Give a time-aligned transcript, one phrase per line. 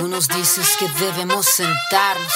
[0.00, 2.32] Tú nos dices que debemos sentarnos,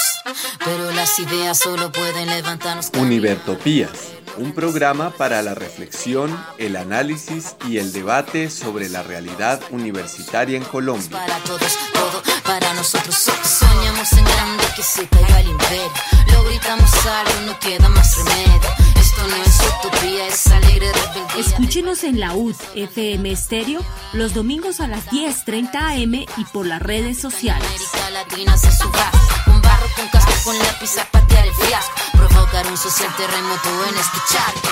[0.63, 2.91] pero las ideas solo pueden levantarnos.
[2.99, 3.91] Univertopías,
[4.37, 10.65] un programa para la reflexión, el análisis y el debate sobre la realidad universitaria en
[10.65, 11.09] Colombia.
[11.11, 13.15] Para todos, todo para nosotros.
[13.15, 15.91] Soñamos en grande que se caiga el imperio.
[16.35, 18.94] Lo gritamos algo, no queda más remedio.
[19.25, 21.41] Esto no es utopía, es alegre rebeldía.
[21.41, 23.81] Escúchenos en la UD FM Estéreo
[24.13, 27.67] los domingos a las 10:30 am y por las redes sociales.
[27.67, 29.11] América Latina se suba
[29.47, 31.95] con barro, con casco, con lápiz a patear el fiasco.
[32.13, 33.95] Provocar un social terremoto en
[34.31, 34.69] charco.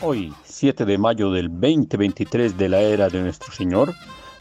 [0.00, 3.92] Hoy, 7 de mayo del 2023 de la era de nuestro Señor,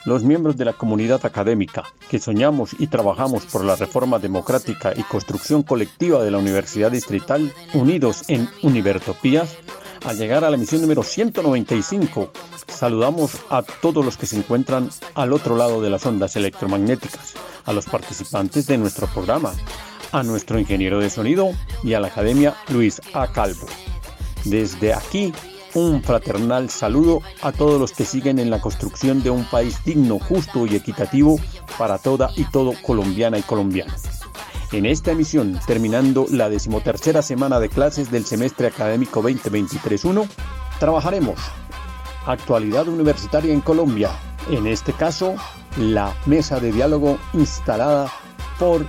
[0.05, 5.03] los miembros de la comunidad académica que soñamos y trabajamos por la reforma democrática y
[5.03, 9.57] construcción colectiva de la Universidad Distrital, unidos en Univertopías,
[10.05, 12.31] al llegar a la misión número 195,
[12.67, 17.33] saludamos a todos los que se encuentran al otro lado de las ondas electromagnéticas,
[17.65, 19.53] a los participantes de nuestro programa,
[20.11, 21.51] a nuestro ingeniero de sonido
[21.83, 23.27] y a la Academia Luis A.
[23.27, 23.67] Calvo.
[24.45, 25.33] Desde aquí,
[25.73, 30.19] un fraternal saludo a todos los que siguen en la construcción de un país digno,
[30.19, 31.39] justo y equitativo
[31.77, 33.93] para toda y todo colombiana y colombiano.
[34.71, 40.27] En esta emisión, terminando la decimotercera semana de clases del semestre académico 2023-1,
[40.79, 41.39] trabajaremos
[42.25, 44.11] actualidad universitaria en Colombia,
[44.49, 45.35] en este caso,
[45.77, 48.11] la mesa de diálogo instalada
[48.59, 48.85] por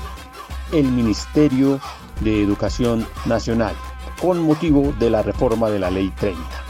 [0.73, 1.81] el Ministerio
[2.21, 3.75] de Educación Nacional
[4.21, 6.68] con motivo de la reforma de la Ley 30.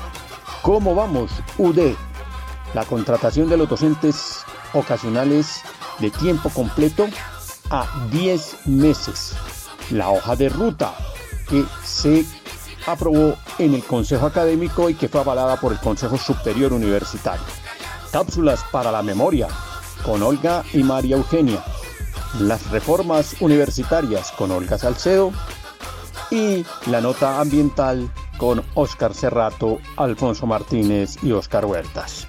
[0.63, 1.95] ¿Cómo vamos, UD?
[2.75, 4.41] La contratación de los docentes
[4.73, 5.63] ocasionales
[5.99, 7.07] de tiempo completo
[7.71, 9.35] a 10 meses.
[9.91, 10.95] La hoja de ruta
[11.49, 12.27] que se
[12.87, 17.45] aprobó en el Consejo Académico y que fue avalada por el Consejo Superior Universitario.
[18.11, 19.49] Cápsulas para la memoria
[20.05, 21.63] con Olga y María Eugenia.
[22.41, 25.33] Las reformas universitarias con Olga Salcedo
[26.31, 32.27] y la nota ambiental con Óscar Serrato, Alfonso Martínez y Óscar Huertas.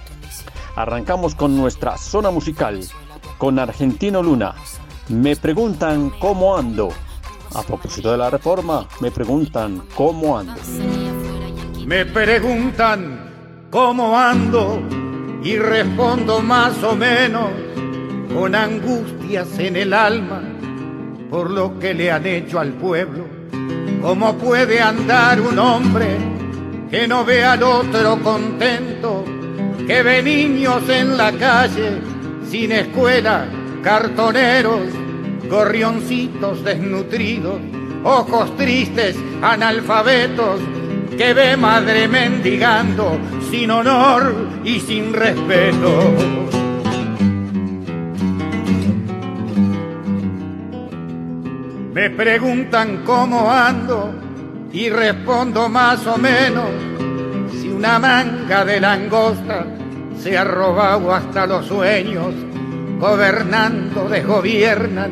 [0.76, 2.80] Arrancamos con nuestra zona musical,
[3.38, 4.54] con Argentino Luna.
[5.08, 6.90] Me preguntan cómo ando.
[7.54, 10.60] A propósito de la reforma, me preguntan cómo ando.
[11.86, 14.82] Me preguntan cómo ando
[15.42, 17.48] y respondo más o menos
[18.34, 20.42] con angustias en el alma
[21.30, 23.24] por lo que le han hecho al pueblo.
[24.00, 26.16] ¿Cómo puede andar un hombre
[26.90, 29.24] que no ve al otro contento,
[29.86, 32.00] que ve niños en la calle
[32.48, 33.46] sin escuela,
[33.82, 34.86] cartoneros,
[35.50, 37.60] gorrioncitos desnutridos,
[38.02, 40.60] ojos tristes, analfabetos,
[41.18, 43.18] que ve madre mendigando
[43.50, 44.34] sin honor
[44.64, 46.69] y sin respeto?
[52.00, 54.14] Me preguntan cómo ando
[54.72, 56.70] y respondo más o menos.
[57.52, 59.66] Si una manga de langosta
[60.18, 62.32] se ha robado hasta los sueños,
[62.98, 65.10] gobernando desgobiernan,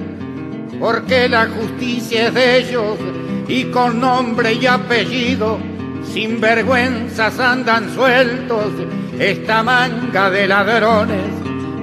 [0.81, 2.97] porque la justicia es de ellos
[3.47, 5.59] y con nombre y apellido,
[6.11, 8.73] sin vergüenzas andan sueltos
[9.19, 11.33] esta manga de ladrones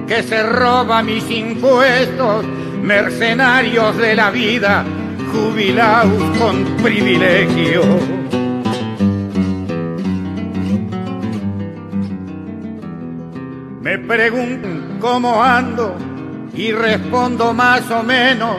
[0.08, 2.44] que se roba mis impuestos
[2.82, 4.84] mercenarios de la vida,
[5.32, 7.82] jubilados con privilegio.
[13.82, 15.96] Me preguntan cómo ando
[16.54, 18.56] y respondo más o menos,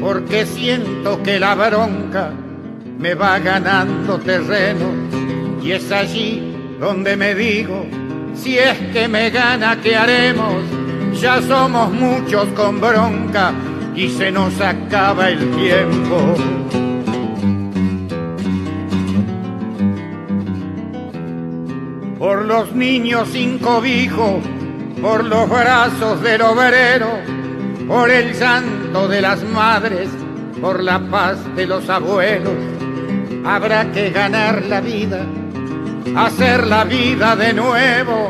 [0.00, 2.32] porque siento que la bronca
[2.98, 4.86] me va ganando terreno
[5.62, 7.86] y es allí donde me digo,
[8.34, 10.62] si es que me gana, ¿qué haremos?
[11.20, 13.52] Ya somos muchos con bronca
[13.94, 16.34] y se nos acaba el tiempo.
[22.18, 24.40] Por los niños sin cobijo,
[25.02, 27.08] por los brazos del obrero,
[27.88, 30.08] por el llanto de las madres,
[30.60, 32.54] por la paz de los abuelos,
[33.44, 35.24] habrá que ganar la vida,
[36.16, 38.28] hacer la vida de nuevo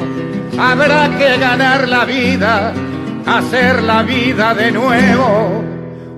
[0.57, 2.73] habrá que ganar la vida,
[3.27, 5.65] hacer la vida de nuevo.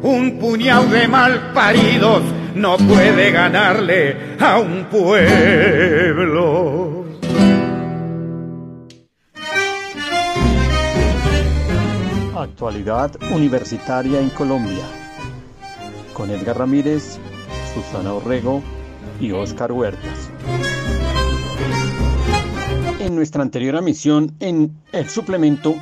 [0.03, 2.23] Un puñado de malparidos
[2.55, 6.21] no puede ganarle a un pueblo.
[12.37, 14.85] Actualidad universitaria en Colombia.
[16.15, 17.19] Con Edgar Ramírez,
[17.75, 18.62] Susana Orrego
[19.21, 20.31] y Óscar Huertas.
[23.11, 25.75] En nuestra anterior emisión, en el suplemento,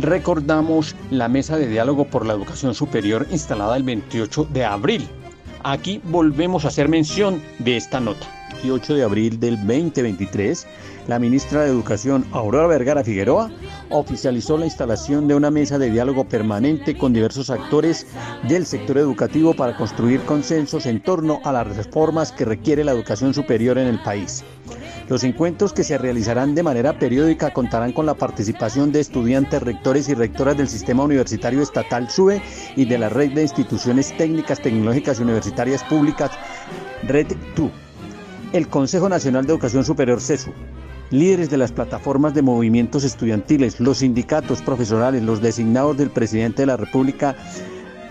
[0.00, 5.06] recordamos la mesa de diálogo por la educación superior instalada el 28 de abril.
[5.62, 8.26] Aquí volvemos a hacer mención de esta nota.
[8.62, 10.66] 28 de abril del 2023,
[11.06, 13.50] la ministra de Educación, Aurora Vergara Figueroa,
[13.90, 18.06] oficializó la instalación de una mesa de diálogo permanente con diversos actores
[18.48, 23.34] del sector educativo para construir consensos en torno a las reformas que requiere la educación
[23.34, 24.44] superior en el país.
[25.08, 30.06] Los encuentros que se realizarán de manera periódica contarán con la participación de estudiantes, rectores
[30.10, 32.42] y rectoras del Sistema Universitario Estatal SUBE
[32.76, 36.30] y de la Red de Instituciones Técnicas, Tecnológicas y Universitarias Públicas,
[37.04, 37.70] Red TU,
[38.52, 40.52] el Consejo Nacional de Educación Superior CESU,
[41.10, 46.66] líderes de las plataformas de movimientos estudiantiles, los sindicatos profesionales, los designados del presidente de
[46.66, 47.34] la República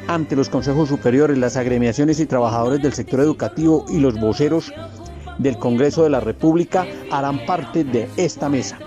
[0.08, 4.74] ante los consejos superiores, las agremiaciones y trabajadores del sector educativo y los voceros
[5.38, 8.78] del Congreso de la República harán parte de esta mesa.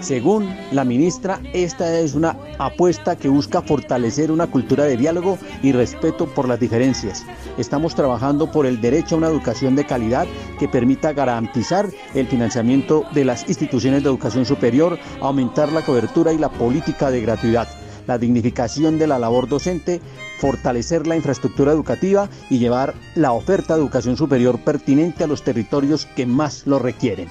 [0.00, 5.72] Según la ministra, esta es una apuesta que busca fortalecer una cultura de diálogo y
[5.72, 7.24] respeto por las diferencias.
[7.58, 10.26] Estamos trabajando por el derecho a una educación de calidad
[10.60, 16.38] que permita garantizar el financiamiento de las instituciones de educación superior, aumentar la cobertura y
[16.38, 17.68] la política de gratuidad
[18.08, 20.00] la dignificación de la labor docente,
[20.40, 26.06] fortalecer la infraestructura educativa y llevar la oferta de educación superior pertinente a los territorios
[26.16, 27.28] que más lo requieren.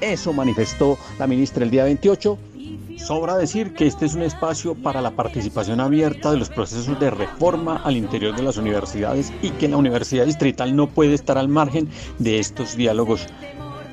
[0.00, 2.38] Eso manifestó la ministra el día 28.
[2.98, 7.10] Sobra decir que este es un espacio para la participación abierta de los procesos de
[7.10, 11.48] reforma al interior de las universidades y que la Universidad Distrital no puede estar al
[11.48, 11.88] margen
[12.18, 13.26] de estos diálogos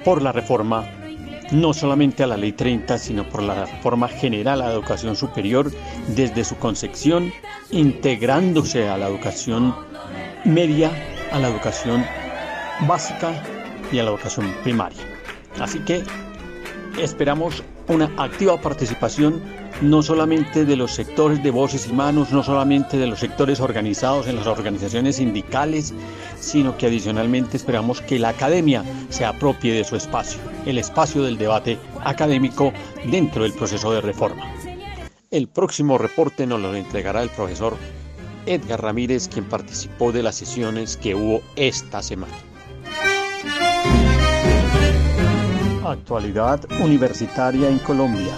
[0.04, 0.99] por la reforma
[1.52, 5.72] no solamente a la Ley 30, sino por la reforma general a la educación superior
[6.16, 7.32] desde su concepción,
[7.72, 9.76] integrándose a la educación
[10.46, 10.92] media,
[11.32, 12.06] a la educación
[12.88, 13.32] básica
[13.92, 15.02] y a la educación primaria.
[15.60, 16.04] Así que
[17.00, 19.42] esperamos una activa participación
[19.82, 24.28] no solamente de los sectores de voces y manos, no solamente de los sectores organizados
[24.28, 25.94] en las organizaciones sindicales,
[26.40, 31.38] sino que adicionalmente esperamos que la academia se apropie de su espacio, el espacio del
[31.38, 32.74] debate académico
[33.06, 34.46] dentro del proceso de reforma.
[35.32, 37.76] El próximo reporte nos lo entregará el profesor
[38.46, 42.34] Edgar Ramírez, quien participó de las sesiones que hubo esta semana.
[45.92, 48.34] Actualidad universitaria en Colombia.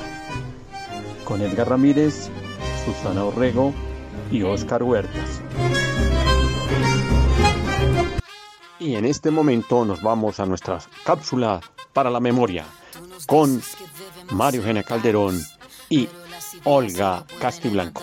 [1.26, 2.30] Con Edgar Ramírez,
[2.86, 3.74] Susana Orrego
[4.32, 5.42] y Oscar Huertas.
[8.80, 11.60] Y en este momento nos vamos a nuestra cápsula
[11.92, 12.66] para la memoria
[13.28, 13.62] con
[14.32, 15.40] Mario Gena Calderón
[15.90, 16.08] y
[16.64, 18.02] Olga Castiblanco.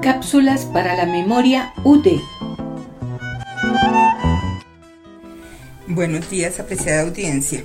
[0.00, 2.06] Cápsulas para la memoria UD.
[5.86, 7.62] Buenos días, apreciada audiencia.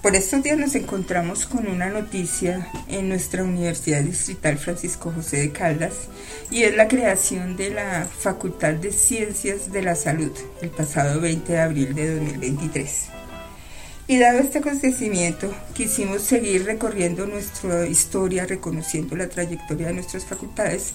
[0.00, 5.52] Por estos días nos encontramos con una noticia en nuestra Universidad Distrital Francisco José de
[5.52, 6.08] Caldas
[6.50, 11.52] y es la creación de la Facultad de Ciencias de la Salud el pasado 20
[11.52, 13.08] de abril de 2023.
[14.06, 20.94] Y dado este acontecimiento, quisimos seguir recorriendo nuestra historia, reconociendo la trayectoria de nuestras facultades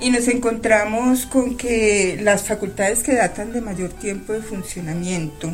[0.00, 5.52] y nos encontramos con que las facultades que datan de mayor tiempo de funcionamiento,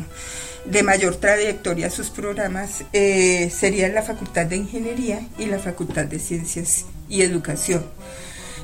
[0.65, 6.19] de mayor trayectoria sus programas eh, serían la Facultad de Ingeniería y la Facultad de
[6.19, 7.85] Ciencias y Educación.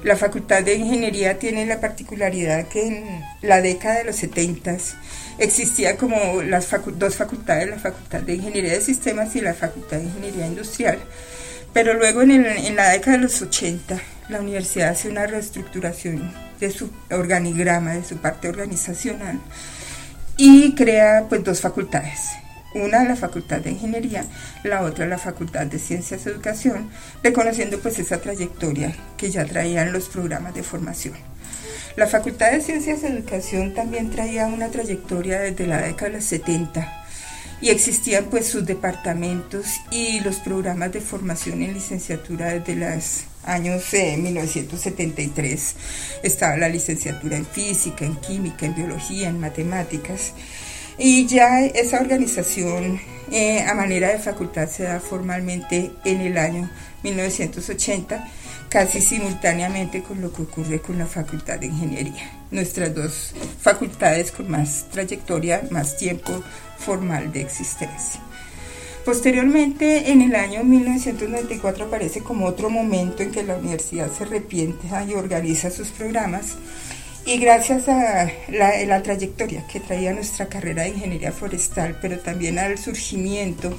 [0.03, 4.77] La Facultad de Ingeniería tiene la particularidad que en la década de los 70
[5.39, 10.03] existía como las dos facultades, la Facultad de Ingeniería de Sistemas y la Facultad de
[10.03, 10.99] Ingeniería Industrial.
[11.73, 13.99] Pero luego en, en la década de los 80
[14.29, 19.39] la universidad hace una reestructuración de su organigrama, de su parte organizacional
[20.35, 22.19] y crea pues dos facultades.
[22.75, 24.25] Una la Facultad de Ingeniería,
[24.63, 26.89] la otra la Facultad de Ciencias Educación,
[27.23, 31.15] reconociendo pues esa trayectoria que ya traían los programas de formación.
[31.95, 36.25] La Facultad de Ciencias y Educación también traía una trayectoria desde la década de los
[36.25, 37.05] 70
[37.61, 43.83] y existían pues sus departamentos y los programas de formación en licenciatura desde los años
[43.93, 45.75] 1973.
[46.23, 50.33] Estaba la licenciatura en física, en química, en biología, en matemáticas.
[50.99, 52.99] Y ya esa organización
[53.31, 56.69] eh, a manera de facultad se da formalmente en el año
[57.03, 58.27] 1980,
[58.69, 62.31] casi simultáneamente con lo que ocurre con la Facultad de Ingeniería.
[62.51, 66.41] Nuestras dos facultades con más trayectoria, más tiempo
[66.79, 68.26] formal de existencia.
[69.07, 74.85] Posteriormente, en el año 1994 aparece como otro momento en que la universidad se arrepiente
[75.07, 76.57] y organiza sus programas.
[77.25, 82.77] Y gracias a la, trayectoria que traía nuestra carrera de ingeniería forestal, pero también al
[82.77, 83.73] surgimiento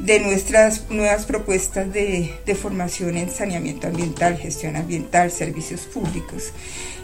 [0.00, 6.52] de nuestras nuevas propuestas de, formación en saneamiento ambiental, gestión ambiental, servicios públicos,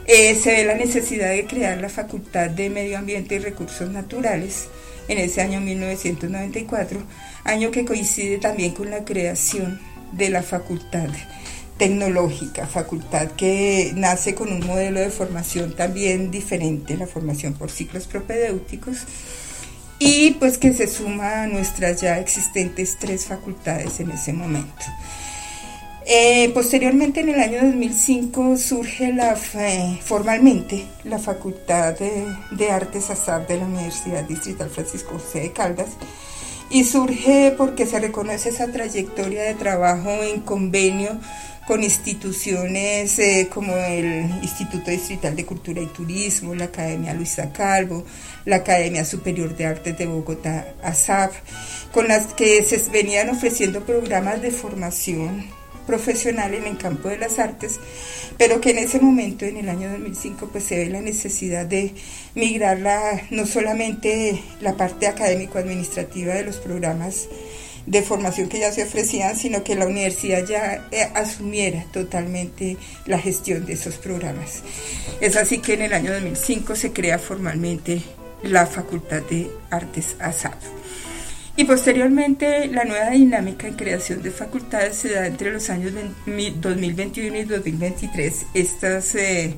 [0.09, 4.67] eh, se ve la necesidad de crear la Facultad de Medio Ambiente y Recursos Naturales.
[5.09, 7.01] En ese año 1994,
[7.47, 9.81] año que coincide también con la creación
[10.13, 11.09] de la Facultad
[11.79, 18.07] tecnológica, facultad que nace con un modelo de formación también diferente, la formación por ciclos
[18.07, 18.99] propedéuticos,
[19.99, 24.85] y pues que se suma a nuestras ya existentes tres facultades en ese momento.
[26.09, 33.49] Eh, posteriormente, en el año 2005, surge la, formalmente la Facultad de, de Artes ASAP
[33.49, 35.89] de la Universidad Distrital Francisco José de Caldas,
[36.71, 41.19] y surge porque se reconoce esa trayectoria de trabajo en convenio
[41.67, 48.05] con instituciones eh, como el Instituto Distrital de Cultura y Turismo, la Academia Luisa Calvo,
[48.45, 51.33] la Academia Superior de Artes de Bogotá, ASAP,
[51.93, 55.45] con las que se venían ofreciendo programas de formación
[55.87, 57.81] profesional en el campo de las artes,
[58.37, 61.95] pero que en ese momento, en el año 2005, pues se ve la necesidad de
[62.35, 67.29] migrar la, no solamente la parte académico-administrativa de los programas
[67.87, 72.77] de formación que ya se ofrecían, sino que la universidad ya eh, asumiera totalmente
[73.07, 74.63] la gestión de esos programas.
[75.21, 78.03] Es así que en el año 2005 se crea formalmente
[78.43, 80.76] la Facultad de Artes ASAD.
[81.59, 85.93] Y posteriormente la nueva dinámica en creación de facultades se da entre los años
[86.27, 88.47] 2021 y 2023.
[88.53, 89.55] Estos eh,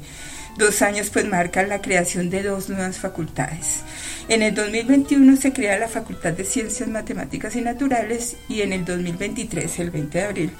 [0.56, 3.82] dos años pues marcan la creación de dos nuevas facultades.
[4.28, 8.84] En el 2021 se crea la Facultad de Ciencias Matemáticas y Naturales y en el
[8.84, 10.50] 2023, el 20 de abril,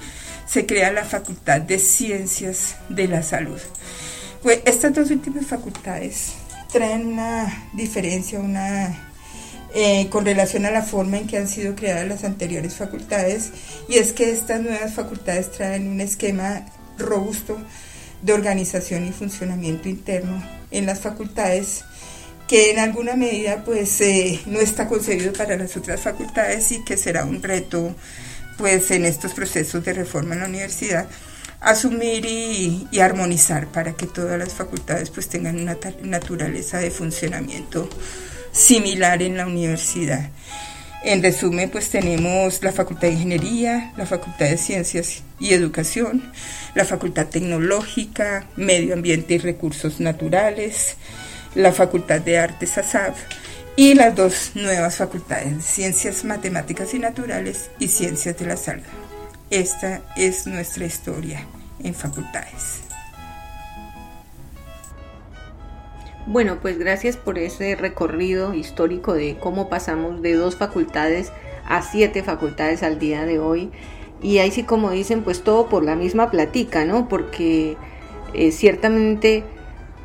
[0.45, 3.59] se crea la Facultad de Ciencias de la Salud.
[4.43, 6.33] Pues estas dos últimas facultades
[6.73, 9.08] traen una diferencia, una
[9.73, 13.51] eh, con relación a la forma en que han sido creadas las anteriores facultades
[13.87, 16.65] y es que estas nuevas facultades traen un esquema
[16.97, 17.57] robusto
[18.21, 21.83] de organización y funcionamiento interno en las facultades
[22.47, 26.97] que en alguna medida pues eh, no está concebido para las otras facultades y que
[26.97, 27.95] será un reto
[28.57, 31.07] pues en estos procesos de reforma en la universidad
[31.61, 37.89] asumir y, armonizar para que todas las facultades pues tengan una naturaleza de funcionamiento
[38.51, 40.29] similar en la universidad.
[41.03, 46.31] En resumen, pues tenemos la Facultad de Ingeniería, la Facultad de Ciencias y Educación,
[46.75, 50.97] la Facultad Tecnológica, Medio Ambiente y Recursos Naturales,
[51.55, 53.15] la Facultad de Artes ASAP
[53.77, 58.83] y las dos nuevas facultades, Ciencias Matemáticas y Naturales y Ciencias de la Salud.
[59.49, 61.45] Esta es nuestra historia
[61.81, 62.78] en facultades.
[66.29, 71.31] Bueno, pues gracias por ese recorrido histórico de cómo pasamos de dos facultades
[71.65, 73.71] a siete facultades al día de hoy.
[74.21, 77.09] Y ahí sí, como dicen, pues todo por la misma platica, ¿no?
[77.09, 77.77] Porque
[78.35, 79.43] eh, ciertamente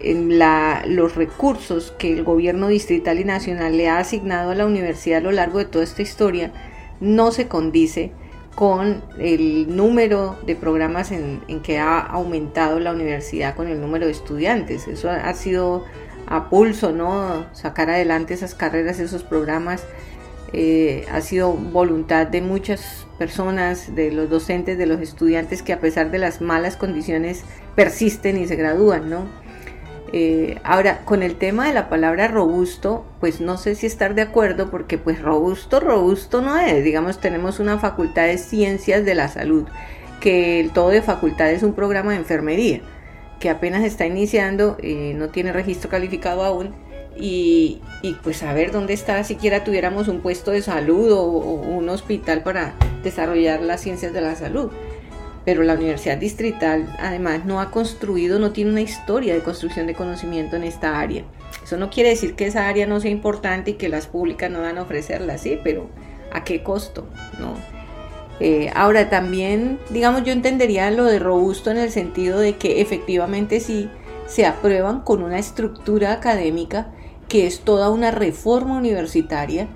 [0.00, 5.25] los recursos que el gobierno distrital y nacional le ha asignado a la universidad a
[5.25, 6.52] lo largo de toda esta historia
[7.00, 8.12] no se condice
[8.54, 14.12] con el número de programas en, que ha aumentado la universidad con el número de
[14.12, 14.87] estudiantes.
[14.87, 15.85] Eso ha, sido
[16.26, 17.47] a pulso, ¿no?
[17.52, 19.85] Sacar adelante esas carreras, esos programas,
[20.52, 25.81] eh, ha sido voluntad de muchas personas, de los docentes, de los estudiantes que a
[25.81, 27.43] pesar de las malas condiciones
[27.75, 29.26] persisten y se gradúan, ¿no?
[30.12, 34.23] Eh, ahora, con el tema de la palabra robusto, pues no sé si estar de
[34.23, 36.85] acuerdo porque pues robusto, robusto no es.
[36.85, 39.66] Digamos, tenemos una facultad de ciencias de la salud,
[40.21, 42.81] que el todo de facultad es un programa de enfermería,
[43.45, 46.75] que apenas está iniciando, eh, no tiene registro calificado aún.
[47.15, 47.83] Y,
[48.23, 52.73] pues a ver dónde está, siquiera tuviéramos un puesto de salud o un hospital para
[53.03, 54.71] desarrollar las ciencias de la salud
[55.45, 59.95] pero la Universidad Distrital además no ha construido, no tiene una historia de construcción de
[59.95, 61.25] conocimiento en esta área.
[61.63, 64.63] Eso no quiere decir que esa área no sea importante y que las públicas no
[64.63, 65.91] van a ofrecerla, sí, pero
[66.33, 67.07] ¿a qué costo?
[67.39, 67.74] ¿no?
[68.41, 73.61] Eh, ahora también, digamos, yo entendería lo de robusto en el sentido de que efectivamente
[73.61, 73.88] sí
[74.26, 76.88] se aprueban con una estructura académica
[77.29, 79.69] que es toda una reforma universitaria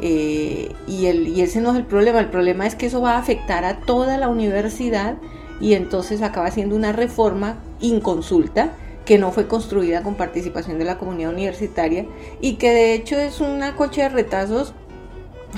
[0.00, 3.12] eh, y, el, y ese no es el problema, el problema es que eso va
[3.12, 5.16] a afectar a toda la universidad
[5.60, 8.72] y entonces acaba siendo una reforma inconsulta
[9.04, 12.06] que no fue construida con participación de la comunidad universitaria
[12.40, 14.74] y que de hecho es una coche de retazos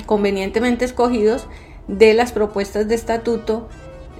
[0.05, 1.47] convenientemente escogidos
[1.87, 3.67] de las propuestas de estatuto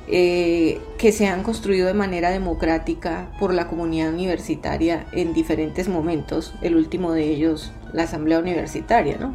[0.08, 6.54] eh, que se han construido de manera democrática por la comunidad universitaria en diferentes momentos,
[6.62, 9.34] el último de ellos la asamblea universitaria, ¿no?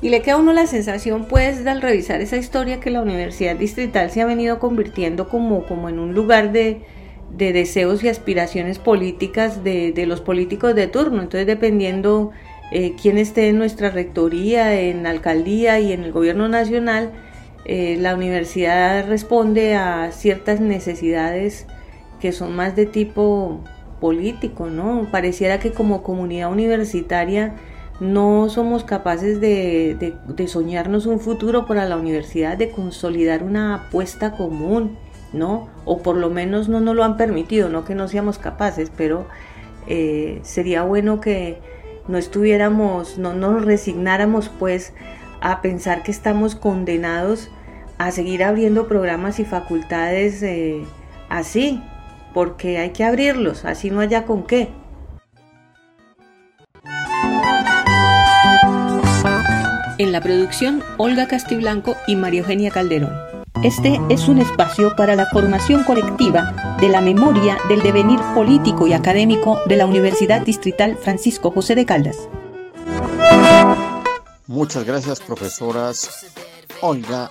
[0.00, 3.54] Y le queda a uno la sensación, pues, al revisar esa historia, que la universidad
[3.54, 6.80] distrital se ha venido convirtiendo como, como en un lugar de,
[7.30, 11.22] deseos y aspiraciones políticas de, los políticos de turno.
[11.22, 12.32] Entonces, dependiendo
[12.72, 17.12] eh, quién esté en nuestra rectoría, en alcaldía y en el gobierno nacional,
[17.64, 21.66] eh, la universidad responde a ciertas necesidades
[22.20, 23.60] que son más de tipo
[24.00, 25.08] político, ¿no?
[25.10, 27.54] Pareciera que como comunidad universitaria
[28.00, 30.16] no somos capaces de,
[30.48, 34.98] soñarnos un futuro para la universidad, de consolidar una apuesta común,
[35.32, 35.68] ¿no?
[35.84, 39.26] O por lo menos no nos lo han permitido, no que no seamos capaces, pero
[39.86, 41.60] eh, sería bueno que
[42.08, 44.92] no estuviéramos, no nos resignáramos pues
[45.42, 47.50] a pensar que estamos condenados
[47.98, 50.84] a seguir abriendo programas y facultades eh,
[51.28, 51.82] así,
[52.32, 54.70] porque hay que abrirlos, así no haya con qué.
[59.98, 63.12] En la producción, Olga Castiblanco y María Eugenia Calderón.
[63.62, 68.94] Este es un espacio para la formación colectiva de la memoria del devenir político y
[68.94, 72.28] académico de la Universidad Distrital Francisco José de Caldas.
[74.46, 76.26] Muchas gracias, profesoras
[76.80, 77.30] Olga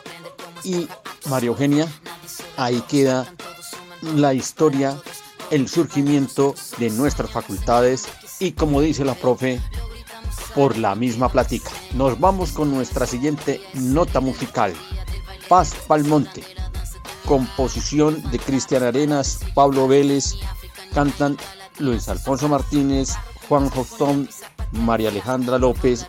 [0.64, 0.88] y
[1.30, 1.88] María Eugenia.
[2.58, 3.32] Ahí queda
[4.02, 4.98] la historia,
[5.50, 8.08] el surgimiento de nuestras facultades
[8.40, 9.62] y como dice la profe,
[10.56, 11.70] por la misma plática.
[11.94, 14.74] Nos vamos con nuestra siguiente nota musical.
[15.48, 16.44] Paz Palmonte.
[17.26, 20.36] Composición de Cristian Arenas, Pablo Vélez.
[20.94, 21.38] Cantan
[21.80, 23.16] Luis Alfonso Martínez,
[23.48, 24.30] Juan Jostón,
[24.72, 26.06] María Alejandra López,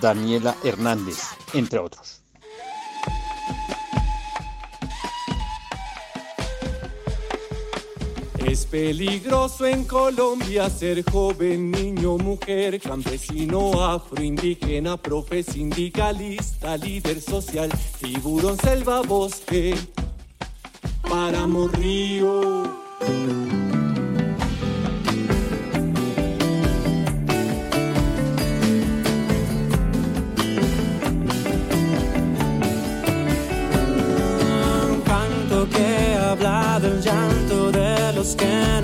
[0.00, 1.18] Daniela Hernández,
[1.54, 2.20] entre otros.
[8.50, 17.70] Es peligroso en Colombia ser joven, niño, mujer, campesino, afro, indígena, profe, sindicalista, líder social,
[18.00, 19.76] tiburón, selva, bosque,
[21.08, 22.62] páramo, río.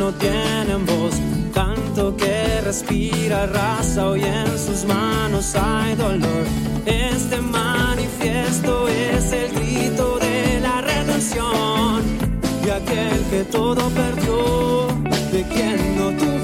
[0.07, 1.15] No tienen voz.
[1.53, 6.45] Canto que respira raza, hoy en sus manos hay dolor.
[6.85, 12.05] Este manifiesto es el grito de la redención
[12.65, 14.87] de aquel que todo perdió,
[15.33, 16.36] de quien no tuvo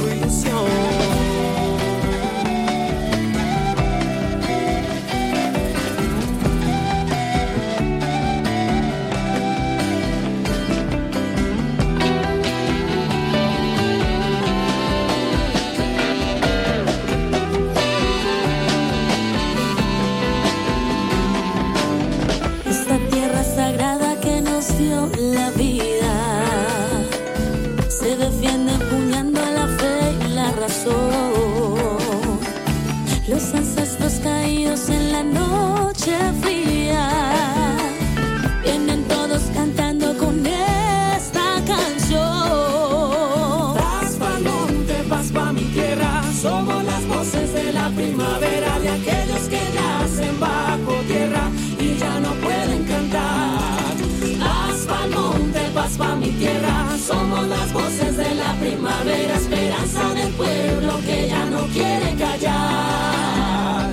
[58.62, 63.90] primavera, esperanza del pueblo que ya no quiere callar.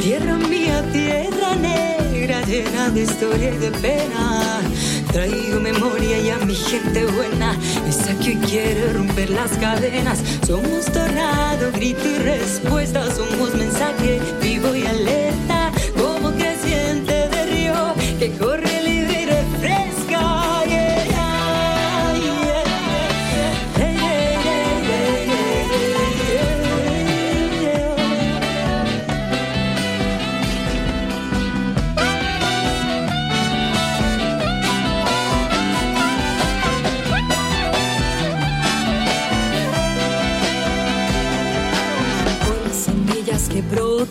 [0.00, 4.60] Tierra mía, tierra negra, llena de historia y de pena.
[5.12, 7.56] Traigo memoria y a mi gente buena,
[7.88, 10.22] esa que quiere romper las cadenas.
[10.46, 15.25] Somos tornado, grito y respuesta, somos mensaje vivo y alerta,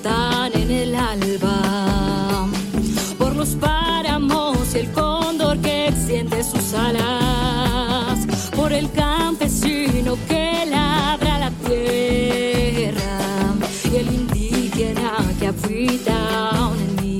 [0.07, 2.47] en el alba,
[3.17, 11.39] por los páramos y el cóndor que extiende sus alas, por el campesino que labra
[11.39, 13.17] la tierra
[13.91, 17.19] y el indígena que habita en mí.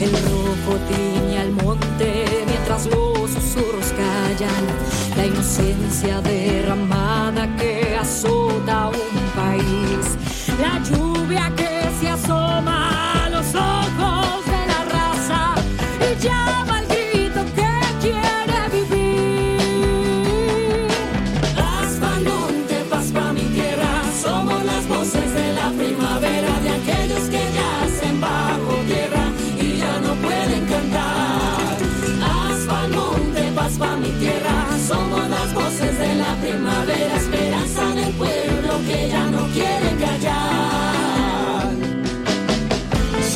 [0.00, 4.64] El rojo tiña el monte mientras los susurros callan.
[5.16, 6.65] La inocencia derramada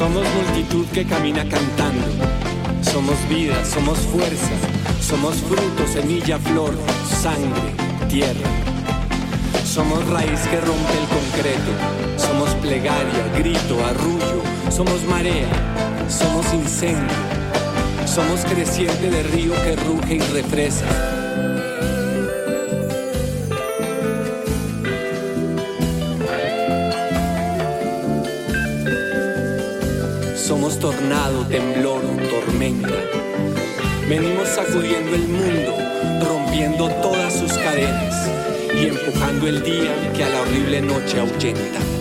[0.01, 2.07] Somos multitud que camina cantando.
[2.81, 4.55] Somos vida, somos fuerza.
[4.99, 6.73] Somos fruto, semilla, flor,
[7.05, 7.75] sangre,
[8.09, 8.49] tierra.
[9.63, 11.73] Somos raíz que rompe el concreto.
[12.17, 14.41] Somos plegaria, grito, arrullo.
[14.71, 15.51] Somos marea.
[16.09, 17.19] Somos incendio.
[18.07, 21.10] Somos creciente de río que ruge y represa.
[30.81, 32.89] Tornado, temblor, tormenta.
[34.09, 35.77] Venimos sacudiendo el mundo,
[36.27, 38.29] rompiendo todas sus cadenas
[38.75, 42.00] y empujando el día que a la horrible noche ahuyenta.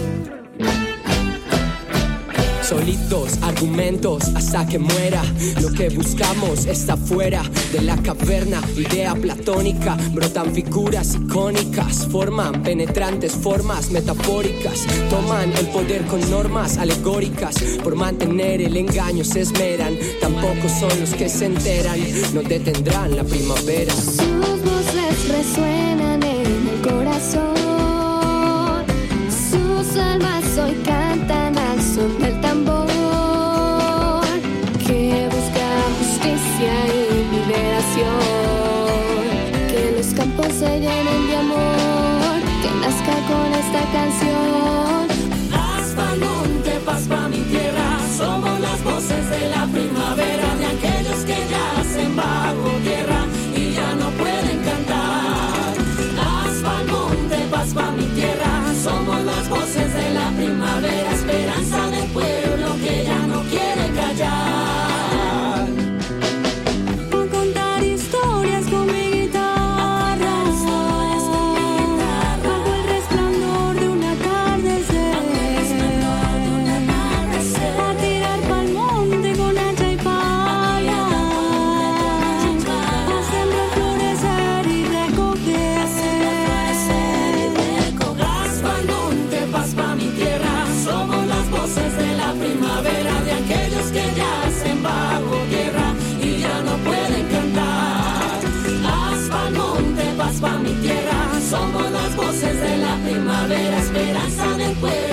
[2.70, 5.24] Solitos, argumentos hasta que muera.
[5.60, 8.62] Lo que buscamos está fuera de la caverna.
[8.78, 12.08] Idea platónica, brotan figuras icónicas.
[12.12, 14.86] Forman penetrantes formas metafóricas.
[15.10, 17.56] Toman el poder con normas alegóricas.
[17.84, 19.98] Por mantener el engaño se esmeran.
[20.22, 22.00] Tampoco son los que se enteran.
[22.36, 23.96] No detendrán la primavera.
[23.96, 27.56] Sus voces resuenan en el corazón.
[29.28, 31.49] Sus almas hoy cantan
[104.00, 105.09] esperanza del pueblo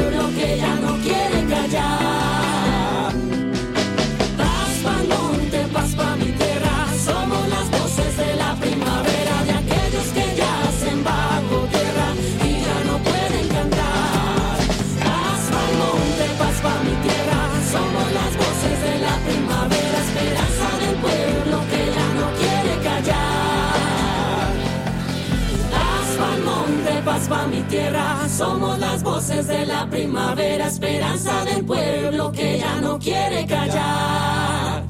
[28.37, 34.85] somos las voces de la primavera, esperanza del pueblo que ya no quiere callar.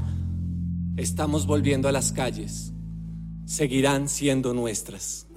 [0.96, 2.72] Estamos volviendo a las calles.
[3.44, 5.28] Seguirán siendo nuestras.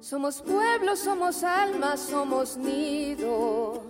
[0.00, 3.82] Somos pueblo, somos alma, somos nido.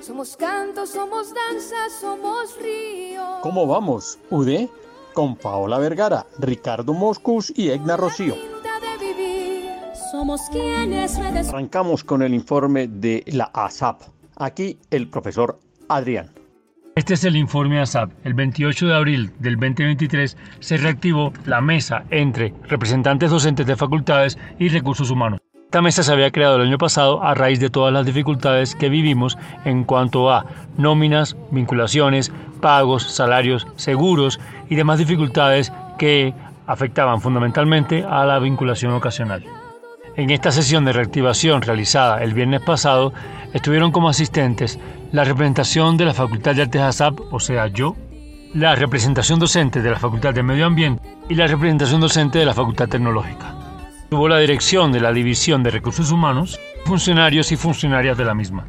[0.00, 3.22] Somos canto, somos danza, somos río.
[3.42, 4.68] ¿Cómo vamos, UD?
[5.12, 8.53] Con Paola Vergara, Ricardo Moscus y Egna Rocío.
[10.14, 14.00] Somos quienes redes Arrancamos con el informe de la ASAP.
[14.36, 16.30] Aquí el profesor Adrián.
[16.94, 18.12] Este es el informe ASAP.
[18.22, 24.38] El 28 de abril del 2023 se reactivó la mesa entre representantes docentes de facultades
[24.60, 25.40] y recursos humanos.
[25.64, 28.88] Esta mesa se había creado el año pasado a raíz de todas las dificultades que
[28.88, 30.46] vivimos en cuanto a
[30.76, 34.38] nóminas, vinculaciones, pagos, salarios, seguros
[34.70, 36.32] y demás dificultades que
[36.68, 39.44] afectaban fundamentalmente a la vinculación ocasional.
[40.16, 43.12] En esta sesión de reactivación realizada el viernes pasado
[43.52, 44.78] estuvieron como asistentes
[45.10, 47.96] la representación de la Facultad de Artes ASAP, o sea, yo,
[48.54, 52.54] la representación docente de la Facultad de Medio Ambiente y la representación docente de la
[52.54, 53.56] Facultad Tecnológica.
[54.08, 58.66] Tuvo la dirección de la División de Recursos Humanos, funcionarios y funcionarias de la misma.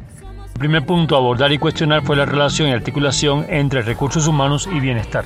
[0.52, 4.68] El primer punto a abordar y cuestionar fue la relación y articulación entre recursos humanos
[4.72, 5.24] y bienestar.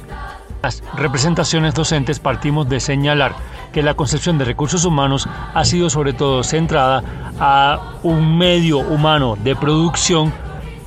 [0.63, 3.35] Las representaciones docentes partimos de señalar
[3.73, 7.03] que la concepción de recursos humanos ha sido sobre todo centrada
[7.39, 10.33] a un medio humano de producción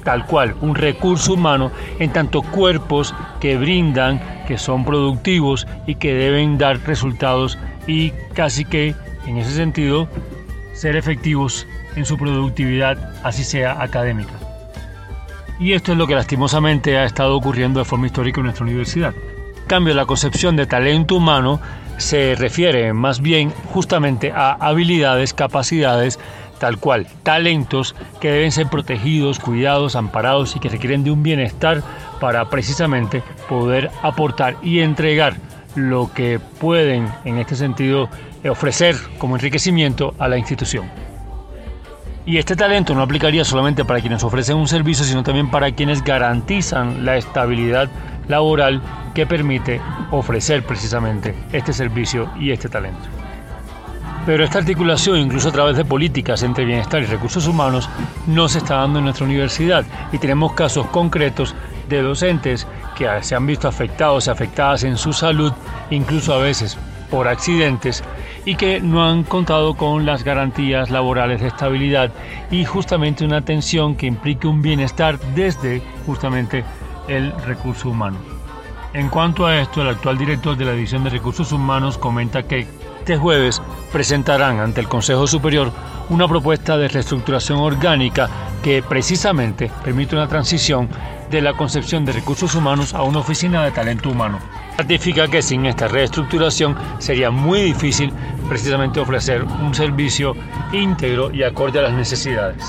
[0.04, 6.14] tal cual, un recurso humano en tanto cuerpos que brindan, que son productivos y que
[6.14, 7.58] deben dar resultados
[7.88, 10.08] y casi que en ese sentido
[10.74, 14.34] ser efectivos en su productividad, así sea académica.
[15.60, 19.14] Y esto es lo que lastimosamente ha estado ocurriendo de forma histórica en nuestra universidad.
[19.68, 21.60] Cambio, la concepción de talento humano
[21.98, 26.20] se refiere más bien justamente a habilidades, capacidades,
[26.60, 31.82] tal cual, talentos que deben ser protegidos, cuidados, amparados y que requieren de un bienestar
[32.20, 35.38] para precisamente poder aportar y entregar
[35.76, 38.10] lo que pueden en este sentido
[38.50, 41.13] ofrecer como enriquecimiento a la institución.
[42.26, 46.04] Y este talento no aplicaría solamente para quienes ofrecen un servicio, sino también para quienes
[46.04, 47.90] garantizan la estabilidad
[48.30, 48.82] laboral
[49.14, 53.10] que permite ofrecer precisamente este servicio y este talento.
[54.26, 57.90] Pero esta articulación, incluso a través de políticas entre bienestar y recursos humanos,
[58.26, 59.84] no se está dando en nuestra universidad
[60.14, 61.54] y tenemos casos concretos
[61.90, 65.52] de docentes que se han visto afectados y afectadas en su salud,
[65.90, 66.78] incluso a veces
[67.14, 68.04] por accidentes
[68.44, 72.12] y que no han contado con las garantías laborales de estabilidad
[72.50, 76.66] y justamente una atención que implique un bienestar desde justamente
[77.08, 78.18] el recurso humano.
[78.94, 82.66] En cuanto a esto, el actual director de la División de Recursos Humanos comenta que
[82.98, 85.72] este jueves presentarán ante el Consejo Superior
[86.10, 88.28] una propuesta de reestructuración orgánica
[88.64, 90.90] que precisamente permite una transición
[91.30, 94.40] de la concepción de recursos humanos a una oficina de talento humano.
[94.78, 98.12] Ratifica que sin esta reestructuración sería muy difícil
[98.50, 100.36] precisamente ofrecer un servicio
[100.72, 102.64] íntegro y acorde a las necesidades.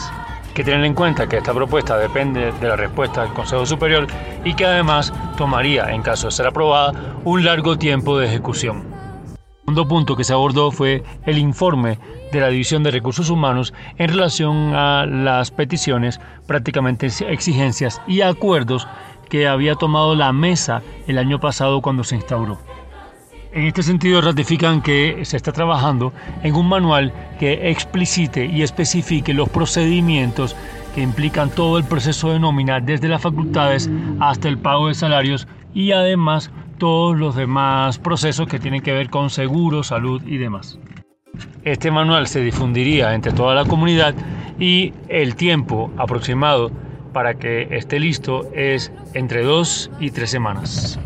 [0.55, 4.07] que tener en cuenta que esta propuesta depende de la respuesta del Consejo Superior
[4.45, 6.93] y que además tomaría, en caso de ser aprobada,
[7.25, 8.85] un largo tiempo de ejecución.
[9.67, 11.99] El segundo punto que se abordó fue el informe
[12.31, 18.87] de la División de Recursos Humanos en relación a las peticiones, prácticamente exigencias y acuerdos
[19.25, 22.59] que había tomado la mesa el año pasado cuando se instauró.
[23.53, 29.33] En este sentido ratifican que se está trabajando en un manual que explicite y especifique
[29.33, 30.57] los procedimientos
[30.95, 35.47] que implican todo el proceso de nómina desde las facultades hasta el pago de salarios
[35.73, 40.79] y además todos los demás procesos que tienen que ver con seguro, salud y demás.
[41.63, 44.15] Este manual se difundiría entre toda la comunidad
[44.59, 46.71] y el tiempo aproximado
[47.15, 50.99] para que esté listo es entre dos y tres semanas.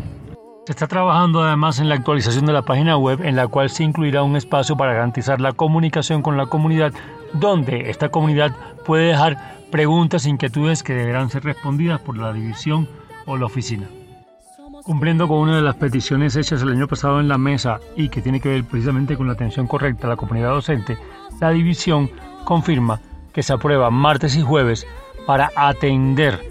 [0.65, 3.83] Se está trabajando además en la actualización de la página web en la cual se
[3.83, 6.91] incluirá un espacio para garantizar la comunicación con la comunidad
[7.33, 8.51] donde esta comunidad
[8.85, 9.37] puede dejar
[9.71, 12.87] preguntas e inquietudes que deberán ser respondidas por la división
[13.25, 13.87] o la oficina.
[14.83, 18.21] Cumpliendo con una de las peticiones hechas el año pasado en la mesa y que
[18.21, 20.97] tiene que ver precisamente con la atención correcta a la comunidad docente,
[21.39, 22.09] la división
[22.45, 22.99] confirma
[23.33, 24.87] que se aprueba martes y jueves
[25.29, 26.41] para atender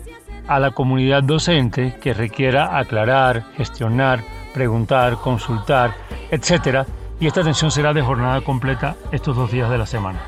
[0.46, 4.20] a la comunidad docente que requiera aclarar, gestionar,
[4.54, 5.96] preguntar, consultar,
[6.30, 6.86] etc.
[7.18, 10.20] Y esta atención será de jornada completa estos dos días de la semana.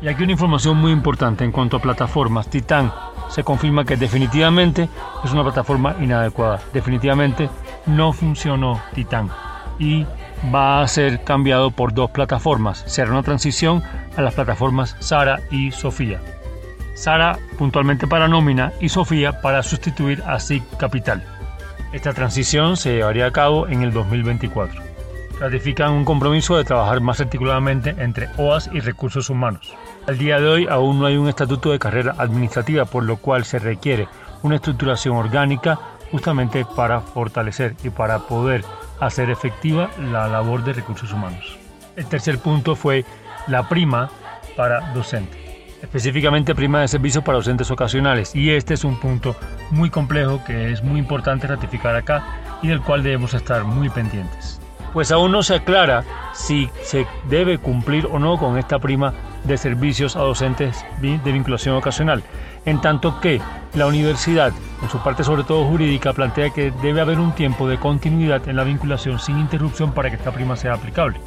[0.00, 2.48] Y aquí una información muy importante en cuanto a plataformas.
[2.48, 2.90] Titán
[3.28, 4.88] se confirma que definitivamente
[5.22, 6.60] es una plataforma inadecuada.
[6.72, 7.50] Definitivamente
[7.84, 9.28] no funcionó Titán
[9.78, 10.06] y
[10.54, 12.82] va a ser cambiado por dos plataformas.
[12.86, 13.82] Será una transición
[14.16, 16.18] a las plataformas Sara y Sofía.
[16.94, 21.22] Sara puntualmente para nómina y Sofía para sustituir a SIG Capital.
[21.92, 24.82] Esta transición se llevaría a cabo en el 2024.
[25.40, 29.74] Ratifican un compromiso de trabajar más articuladamente entre OAS y recursos humanos.
[30.06, 33.44] Al día de hoy aún no hay un estatuto de carrera administrativa, por lo cual
[33.44, 34.08] se requiere
[34.42, 35.78] una estructuración orgánica
[36.12, 38.64] justamente para fortalecer y para poder
[39.00, 41.58] hacer efectiva la labor de recursos humanos.
[41.96, 43.04] El tercer punto fue
[43.48, 44.10] la prima
[44.56, 45.43] para docentes
[45.84, 48.34] específicamente prima de servicios para docentes ocasionales.
[48.34, 49.36] Y este es un punto
[49.70, 52.24] muy complejo que es muy importante ratificar acá
[52.62, 54.60] y del cual debemos estar muy pendientes.
[54.92, 59.12] Pues aún no se aclara si se debe cumplir o no con esta prima
[59.44, 62.22] de servicios a docentes de vinculación ocasional,
[62.64, 63.40] en tanto que
[63.74, 67.78] la universidad, en su parte sobre todo jurídica, plantea que debe haber un tiempo de
[67.78, 71.18] continuidad en la vinculación sin interrupción para que esta prima sea aplicable.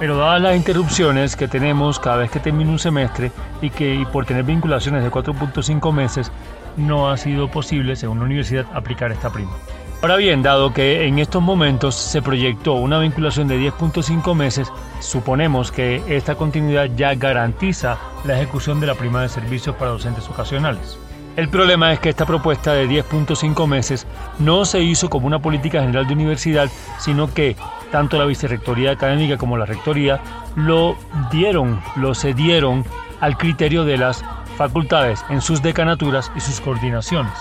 [0.00, 4.24] Pero dadas las interrupciones que tenemos cada vez que termina un semestre y que por
[4.24, 6.32] tener vinculaciones de 4.5 meses,
[6.78, 9.52] no ha sido posible, según la universidad, aplicar esta prima.
[10.00, 15.70] Ahora bien, dado que en estos momentos se proyectó una vinculación de 10.5 meses, suponemos
[15.70, 20.96] que esta continuidad ya garantiza la ejecución de la prima de servicios para docentes ocasionales.
[21.36, 24.06] El problema es que esta propuesta de 10.5 meses
[24.38, 27.56] no se hizo como una política general de universidad, sino que
[27.90, 30.20] tanto la vicerrectoría académica como la rectoría
[30.56, 30.96] lo
[31.30, 32.84] dieron, lo cedieron
[33.20, 34.24] al criterio de las
[34.56, 37.32] facultades en sus decanaturas y sus coordinaciones.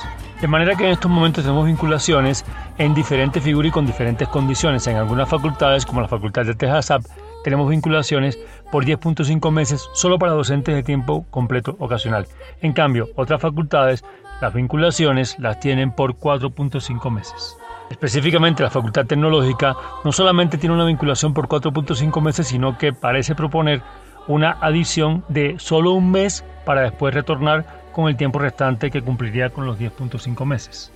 [0.42, 2.46] De manera que en estos momentos tenemos vinculaciones
[2.78, 4.88] en diferentes figuras y con diferentes condiciones.
[4.88, 7.04] En algunas facultades, como la Facultad de TEJASAP,
[7.44, 8.40] tenemos vinculaciones
[8.72, 12.28] por 10.5 meses solo para docentes de tiempo completo ocasional.
[12.62, 14.06] En cambio, otras facultades,
[14.40, 17.59] las vinculaciones las tienen por 4.5 meses.
[17.90, 23.36] Específicamente la Facultad Tecnológica no solamente tiene una vinculación por 4.5 meses, sino que parece
[23.36, 23.82] proponer
[24.28, 29.50] una adición de solo un mes para después retornar con el tiempo restante que cumpliría
[29.50, 30.92] con los 10.5 meses.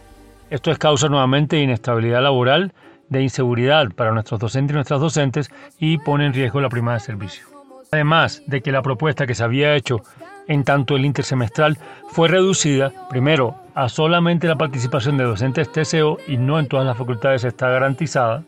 [0.49, 2.73] Esto es causa nuevamente de inestabilidad laboral,
[3.09, 6.99] de inseguridad para nuestros docentes y nuestras docentes y pone en riesgo la prima de
[6.99, 7.47] servicio.
[7.91, 10.01] Además de que la propuesta que se había hecho
[10.47, 11.77] en tanto el intersemestral
[12.07, 16.97] fue reducida, primero, a solamente la participación de docentes TCO y no en todas las
[16.97, 18.43] facultades está garantizada,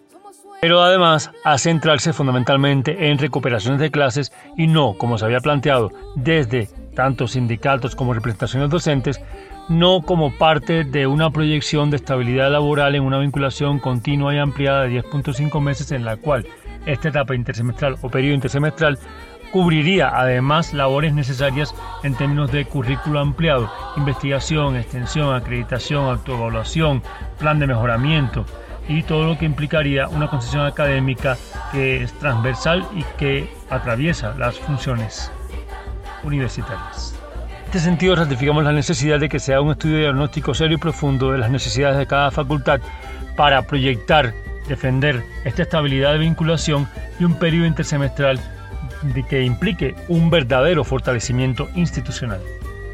[0.62, 5.92] pero además a centrarse fundamentalmente en recuperaciones de clases y no, como se había planteado
[6.16, 9.22] desde tanto sindicatos como representaciones docentes,
[9.68, 14.84] no como parte de una proyección de estabilidad laboral en una vinculación continua y ampliada
[14.84, 16.46] de 10.5 meses en la cual
[16.86, 19.00] esta etapa intersemestral o periodo intersemestral
[19.56, 27.02] cubriría además labores necesarias en términos de currículo ampliado, investigación, extensión, acreditación, autoevaluación,
[27.40, 28.46] plan de mejoramiento
[28.90, 31.38] y todo lo que implicaría una concesión académica
[31.72, 35.32] que es transversal y que atraviesa las funciones
[36.26, 37.18] universitarias.
[37.62, 41.32] En este sentido, ratificamos la necesidad de que sea un estudio diagnóstico serio y profundo
[41.32, 42.82] de las necesidades de cada facultad
[43.38, 44.34] para proyectar,
[44.68, 46.90] defender esta estabilidad de vinculación
[47.22, 48.38] y un periodo intersemestral
[49.30, 52.42] que implique un verdadero fortalecimiento institucional.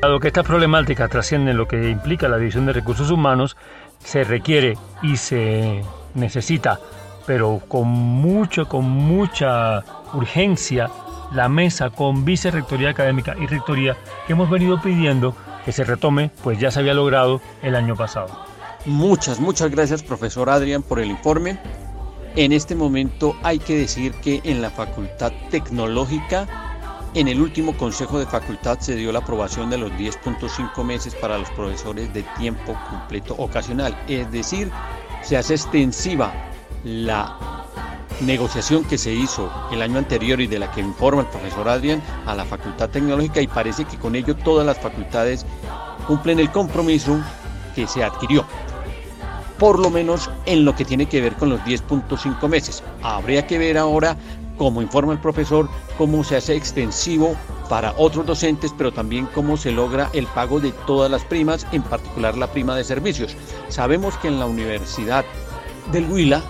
[0.01, 3.55] Dado que estas problemáticas trascienden lo que implica la división de recursos humanos,
[3.99, 5.81] se requiere y se
[6.15, 6.79] necesita,
[7.25, 9.83] pero con mucho, con mucha
[10.13, 10.89] urgencia,
[11.33, 13.95] la mesa con vicerrectoría académica y rectoría
[14.27, 18.27] que hemos venido pidiendo que se retome, pues ya se había logrado el año pasado.
[18.85, 21.59] Muchas, muchas gracias profesor Adrián por el informe.
[22.35, 26.47] En este momento hay que decir que en la Facultad Tecnológica,
[27.13, 31.37] en el último Consejo de Facultad se dio la aprobación de los 10.5 meses para
[31.37, 34.71] los profesores de tiempo completo ocasional, es decir,
[35.21, 36.33] se hace extensiva
[36.85, 37.37] la
[38.21, 42.01] negociación que se hizo el año anterior y de la que informa el profesor Adrián
[42.25, 45.45] a la Facultad Tecnológica y parece que con ello todas las facultades
[46.07, 47.19] cumplen el compromiso
[47.75, 48.45] que se adquirió,
[49.61, 52.81] por lo menos en lo que tiene que ver con los 10.5 meses.
[53.03, 54.17] Habría que ver ahora,
[54.57, 55.69] como informa el profesor,
[55.99, 57.35] cómo se hace extensivo
[57.69, 61.83] para otros docentes, pero también cómo se logra el pago de todas las primas, en
[61.83, 63.35] particular la prima de servicios.
[63.69, 65.25] Sabemos que en la Universidad
[65.91, 66.41] del Huila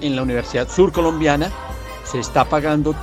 [0.00, 1.50] en la Universidad Sur Colombiana
[2.04, 2.94] se está pagando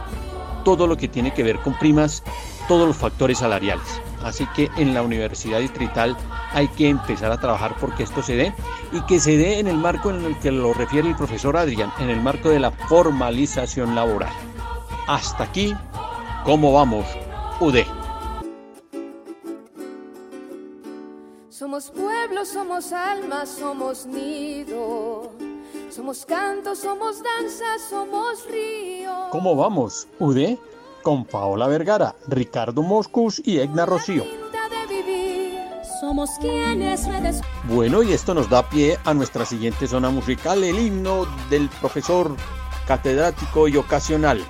[0.65, 2.23] todo lo que tiene que ver con primas,
[2.67, 4.01] todos los factores salariales.
[4.23, 6.15] Así que en la Universidad Distrital
[6.53, 8.53] hay que empezar a trabajar porque esto se dé
[8.91, 11.91] y que se dé en el marco en el que lo refiere el profesor Adrián,
[11.99, 14.31] en el marco de la formalización laboral.
[15.07, 15.75] Hasta aquí,
[16.45, 17.05] ¿cómo vamos?
[17.59, 17.79] UD.
[21.49, 25.31] Somos pueblo, somos alma, somos nido.
[25.89, 29.11] Somos canto, somos danza, somos río.
[29.31, 30.07] ¿Cómo vamos?
[30.19, 30.57] UD
[31.03, 34.23] con Paola Vergara, Ricardo Moscus y Egna Rocío.
[37.69, 42.35] Bueno, y esto nos da pie a nuestra siguiente zona musical, el himno del profesor
[42.87, 44.43] catedrático y ocasional.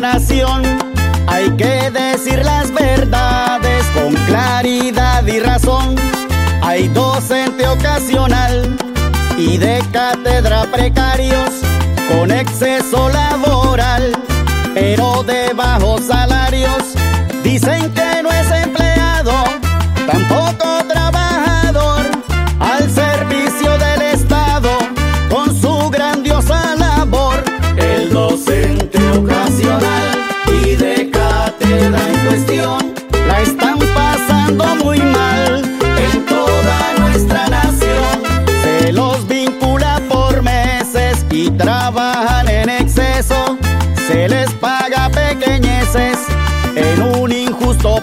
[0.00, 0.62] Nación
[1.26, 5.94] hay que decir las verdades con claridad y razón.
[6.62, 8.76] Hay docente ocasional
[9.36, 11.50] y de cátedra precarios
[12.08, 14.12] con exceso laboral,
[14.74, 16.94] pero de bajos salarios.
[17.44, 18.50] Dicen que no es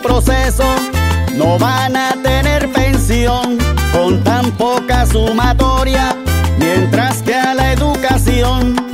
[0.02, 0.64] proceso
[1.36, 3.58] no van a tener pensión
[3.92, 6.16] con tan poca sumatoria,
[6.58, 8.87] mientras que a la educación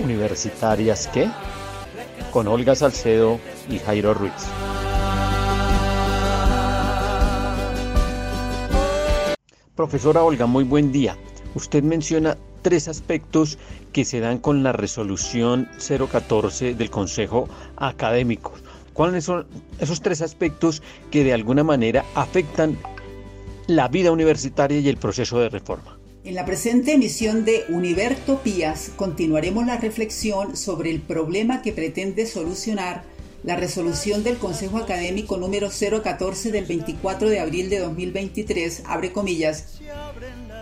[0.00, 1.28] universitarias qué?
[2.32, 4.32] Con Olga Salcedo y Jairo Ruiz.
[9.74, 11.16] Profesora Olga, muy buen día.
[11.54, 13.58] Usted menciona tres aspectos
[13.92, 18.52] que se dan con la resolución 014 del Consejo Académico.
[18.92, 19.46] ¿Cuáles son
[19.78, 22.78] esos tres aspectos que de alguna manera afectan
[23.66, 25.95] la vida universitaria y el proceso de reforma?
[26.26, 33.04] En la presente emisión de Univertopías continuaremos la reflexión sobre el problema que pretende solucionar
[33.44, 39.78] la resolución del Consejo Académico número 014 del 24 de abril de 2023, abre comillas,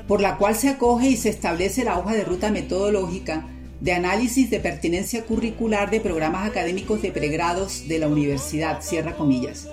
[0.07, 3.47] por la cual se acoge y se establece la hoja de ruta metodológica
[3.81, 9.67] de análisis de pertinencia curricular de programas académicos de pregrados de la universidad, cierra comillas.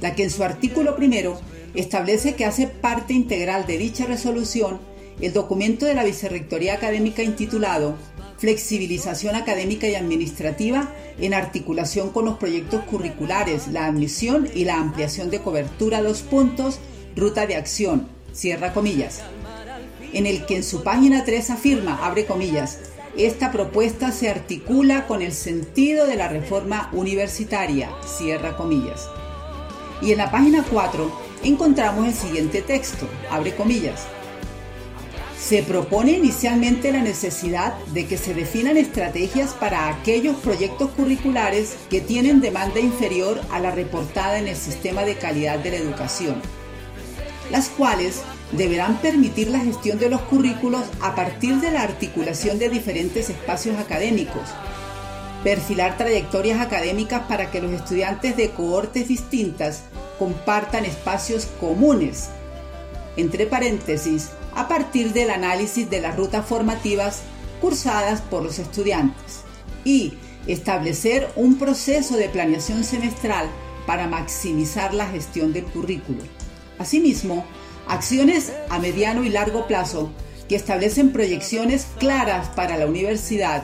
[0.00, 1.40] la que en su artículo primero
[1.74, 4.87] establece que hace parte integral de dicha resolución
[5.20, 7.96] el documento de la Vicerrectoría Académica intitulado
[8.38, 15.28] Flexibilización académica y administrativa en articulación con los proyectos curriculares, la admisión y la ampliación
[15.28, 16.78] de cobertura, dos puntos,
[17.16, 19.22] ruta de acción, cierra comillas,
[20.12, 22.78] en el que en su página 3 afirma, abre comillas,
[23.16, 29.08] esta propuesta se articula con el sentido de la reforma universitaria, cierra comillas.
[30.00, 31.10] Y en la página 4
[31.42, 34.06] encontramos el siguiente texto, abre comillas.
[35.40, 42.00] Se propone inicialmente la necesidad de que se definan estrategias para aquellos proyectos curriculares que
[42.00, 46.42] tienen demanda inferior a la reportada en el sistema de calidad de la educación,
[47.52, 48.20] las cuales
[48.52, 53.78] deberán permitir la gestión de los currículos a partir de la articulación de diferentes espacios
[53.78, 54.48] académicos,
[55.44, 59.84] perfilar trayectorias académicas para que los estudiantes de cohortes distintas
[60.18, 62.28] compartan espacios comunes,
[63.16, 67.20] entre paréntesis, a partir del análisis de las rutas formativas
[67.60, 69.42] cursadas por los estudiantes,
[69.84, 70.14] y
[70.48, 73.48] establecer un proceso de planeación semestral
[73.86, 76.24] para maximizar la gestión del currículo.
[76.78, 77.44] Asimismo,
[77.86, 80.10] acciones a mediano y largo plazo
[80.48, 83.62] que establecen proyecciones claras para la universidad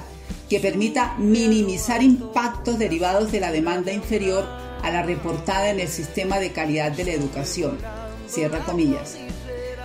[0.48, 4.44] que permita minimizar impactos derivados de la demanda inferior
[4.82, 7.78] a la reportada en el sistema de calidad de la educación.
[8.28, 9.23] Cierra comillas.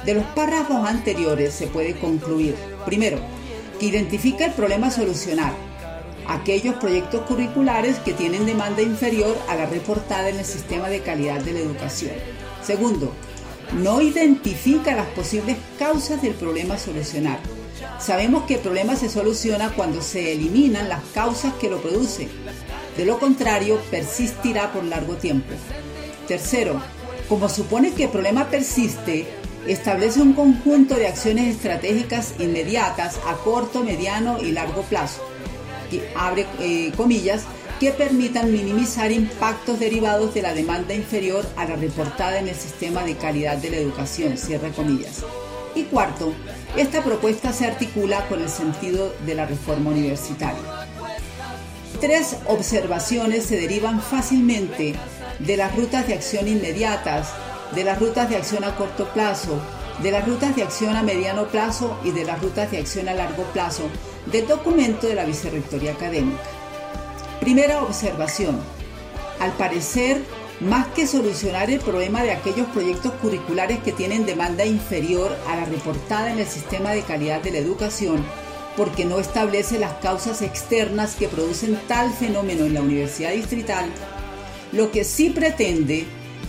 [0.06, 3.20] De los párrafos anteriores se puede concluir, primero,
[3.80, 5.54] que identifica el problema a solucionar,
[6.28, 11.41] aquellos proyectos curriculares que tienen demanda inferior a la reportada en el sistema de calidad
[11.41, 12.12] de la educación.
[12.64, 13.14] Segundo,
[13.74, 17.39] no identifica las posibles causas del problema a solucionar.
[18.00, 22.30] Sabemos que el problema se soluciona cuando se eliminan las causas que lo producen.
[22.95, 25.54] De lo contrario, persistirá por largo tiempo.
[26.28, 26.82] Tercero,
[27.28, 29.28] como supone que el problema persiste,
[29.68, 35.22] establece un conjunto de acciones estratégicas inmediatas a corto, mediano y largo plazo.
[35.91, 37.43] Y abre eh, comillas
[37.80, 43.03] que permitan minimizar impactos derivados de la demanda inferior a la reportada en el sistema
[43.03, 45.24] de calidad de la educación, cierre comillas.
[45.76, 46.34] Y cuarto,
[46.76, 50.88] esta propuesta se articula con el sentido de la reforma universitaria.
[52.01, 54.95] Tres observaciones se derivan fácilmente
[55.39, 57.30] de las rutas de acción inmediatas,
[57.74, 59.59] de las rutas de acción a corto plazo,
[60.01, 63.13] de las rutas de acción a mediano plazo y de las rutas de acción a
[63.13, 63.84] largo plazo
[64.32, 66.41] del documento de la Vicerrectoría Académica.
[67.39, 68.59] Primera observación.
[69.39, 70.22] Al parecer,
[70.59, 75.65] más que solucionar el problema de aquellos proyectos curriculares que tienen demanda inferior a la
[75.65, 78.26] reportada en el sistema de calidad de la educación,
[78.76, 83.89] porque no establece las causas externas que producen tal fenómeno en la Universidad Distrital,
[84.72, 86.05] lo que sí pretende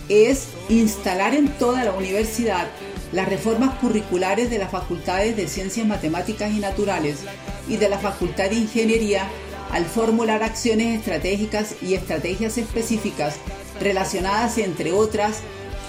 [0.09, 0.47] es
[0.79, 2.67] instalar en toda la universidad
[3.11, 7.19] las reformas curriculares de las facultades de Ciencias Matemáticas y Naturales
[7.67, 9.27] y de la Facultad de Ingeniería
[9.71, 13.35] al formular acciones estratégicas y estrategias específicas
[13.79, 15.39] relacionadas, entre otras,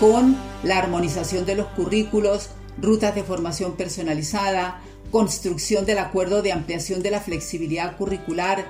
[0.01, 4.81] con la armonización de los currículos, rutas de formación personalizada,
[5.11, 8.67] construcción del acuerdo de ampliación de la flexibilidad curricular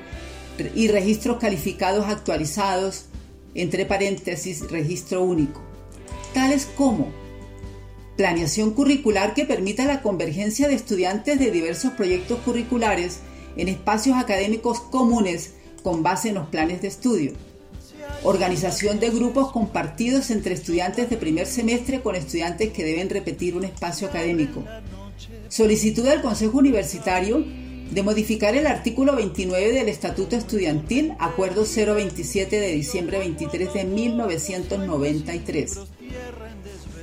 [0.74, 3.06] y registros calificados actualizados,
[3.54, 5.62] entre paréntesis, registro único,
[6.33, 7.11] tales como
[8.16, 13.20] planeación curricular que permita la convergencia de estudiantes de diversos proyectos curriculares
[13.57, 17.33] en espacios académicos comunes con base en los planes de estudio.
[18.24, 23.64] Organización de grupos compartidos entre estudiantes de primer semestre con estudiantes que deben repetir un
[23.64, 24.62] espacio académico.
[25.49, 27.45] Solicitud del Consejo Universitario
[27.91, 35.78] de modificar el artículo 29 del Estatuto Estudiantil, Acuerdo 027 de diciembre 23 de 1993.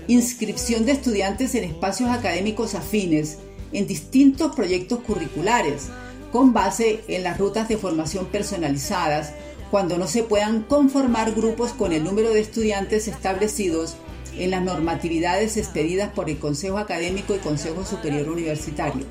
[0.07, 3.37] Inscripción de estudiantes en espacios académicos afines
[3.71, 5.89] en distintos proyectos curriculares,
[6.31, 9.33] con base en las rutas de formación personalizadas,
[9.71, 13.95] cuando no se puedan conformar grupos con el número de estudiantes establecidos
[14.37, 19.05] en las normatividades expedidas por el Consejo Académico y Consejo Superior Universitario.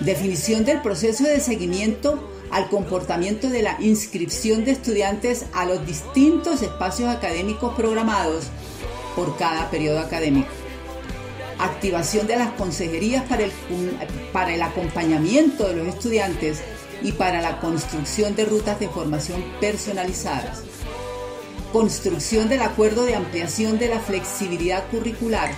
[0.00, 6.62] Definición del proceso de seguimiento al comportamiento de la inscripción de estudiantes a los distintos
[6.62, 8.46] espacios académicos programados
[9.14, 10.48] por cada periodo académico.
[11.58, 13.52] Activación de las consejerías para el,
[14.32, 16.62] para el acompañamiento de los estudiantes
[17.02, 20.62] y para la construcción de rutas de formación personalizadas,
[21.72, 25.50] construcción del acuerdo de ampliación de la flexibilidad curricular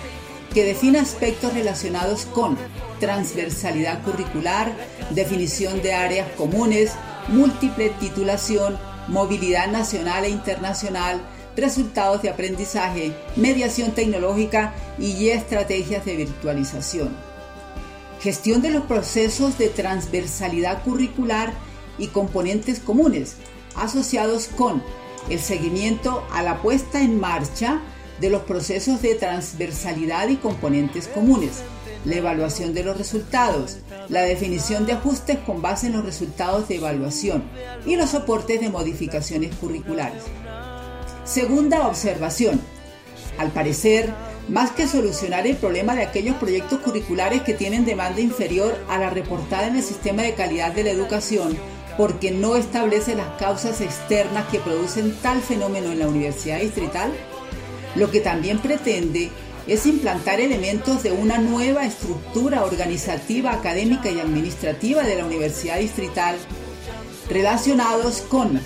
[0.53, 2.57] que define aspectos relacionados con
[2.99, 4.73] transversalidad curricular,
[5.11, 6.93] definición de áreas comunes,
[7.27, 8.77] múltiple titulación,
[9.07, 11.21] movilidad nacional e internacional,
[11.57, 17.09] resultados de aprendizaje, mediación tecnológica y estrategias de virtualización.
[18.21, 21.53] Gestión de los procesos de transversalidad curricular
[21.97, 23.35] y componentes comunes
[23.75, 24.81] asociados con
[25.29, 27.81] el seguimiento a la puesta en marcha
[28.19, 31.61] de los procesos de transversalidad y componentes comunes,
[32.05, 33.79] la evaluación de los resultados,
[34.09, 37.43] la definición de ajustes con base en los resultados de evaluación
[37.85, 40.23] y los soportes de modificaciones curriculares.
[41.27, 42.61] Segunda observación.
[43.37, 44.13] Al parecer,
[44.47, 49.09] más que solucionar el problema de aquellos proyectos curriculares que tienen demanda inferior a la
[49.09, 51.57] reportada en el sistema de calidad de la educación,
[51.97, 57.11] porque no establece las causas externas que producen tal fenómeno en la Universidad Distrital,
[57.95, 59.29] lo que también pretende
[59.67, 66.37] es implantar elementos de una nueva estructura organizativa, académica y administrativa de la Universidad Distrital
[67.29, 68.61] relacionados con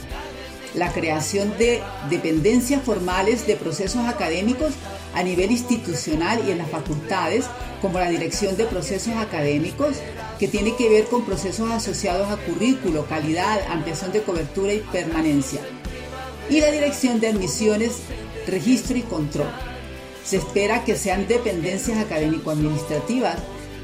[0.74, 4.74] la creación de dependencias formales de procesos académicos
[5.13, 7.45] a nivel institucional y en las facultades,
[7.82, 9.97] como la dirección de procesos académicos,
[10.39, 15.59] que tiene que ver con procesos asociados a currículo, calidad, ampliación de cobertura y permanencia.
[16.49, 17.97] Y la dirección de admisiones,
[18.47, 19.51] registro y control.
[20.24, 23.36] Se espera que sean dependencias académico-administrativas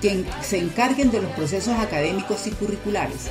[0.01, 3.29] que se encarguen de los procesos académicos y curriculares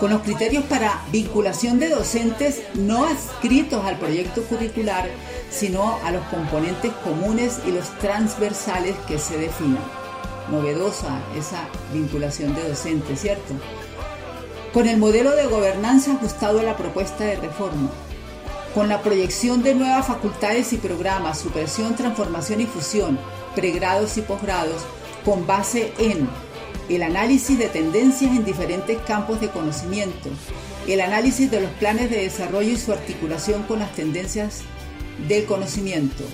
[0.00, 5.10] con los criterios para vinculación de docentes no adscritos al proyecto curricular,
[5.50, 9.84] sino a los componentes comunes y los transversales que se definan.
[10.50, 13.52] Novedosa esa vinculación de docentes, ¿cierto?
[14.72, 17.90] Con el modelo de gobernanza ajustado a la propuesta de reforma,
[18.74, 23.18] con la proyección de nuevas facultades y programas, supresión, transformación y fusión,
[23.54, 24.82] pregrados y posgrados,
[25.24, 26.26] con base en
[26.90, 30.28] el análisis de tendencias en diferentes campos de conocimiento,
[30.88, 34.62] el análisis de los planes de desarrollo y su articulación con las tendencias
[35.28, 36.24] del conocimiento,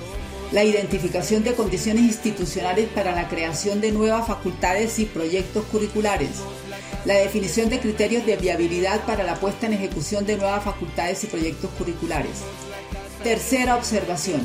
[0.52, 6.30] la identificación de condiciones institucionales para la creación de nuevas facultades y proyectos curriculares,
[7.04, 11.26] la definición de criterios de viabilidad para la puesta en ejecución de nuevas facultades y
[11.26, 12.38] proyectos curriculares.
[13.22, 14.40] Tercera observación.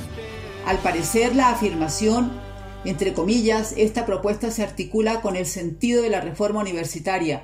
[0.65, 2.50] Al parecer, la afirmación
[2.83, 7.43] entre comillas, esta propuesta se articula con el sentido de la reforma universitaria.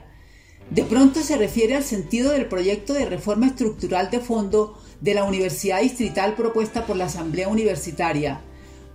[0.72, 5.24] De pronto se refiere al sentido del proyecto de reforma estructural de fondo de la
[5.24, 8.42] Universidad Distrital propuesta por la Asamblea Universitaria,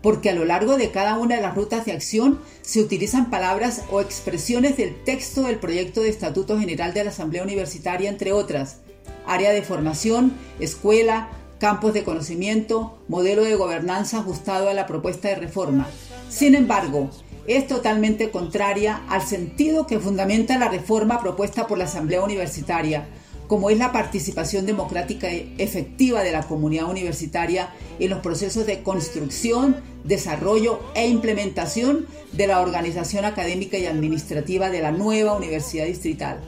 [0.02, 3.84] porque a lo largo de cada una de las rutas de acción se utilizan palabras
[3.90, 8.78] o expresiones del texto del proyecto de Estatuto General de la Asamblea Universitaria, entre otras,
[9.26, 15.36] área de formación, escuela, campos de conocimiento, modelo de gobernanza ajustado a la propuesta de
[15.36, 15.86] reforma.
[16.32, 17.10] Sin embargo,
[17.46, 23.06] es totalmente contraria al sentido que fundamenta la reforma propuesta por la Asamblea Universitaria,
[23.48, 27.68] como es la participación democrática e efectiva de la comunidad universitaria
[27.98, 34.80] en los procesos de construcción, desarrollo e implementación de la organización académica y administrativa de
[34.80, 36.40] la nueva Universidad Distrital.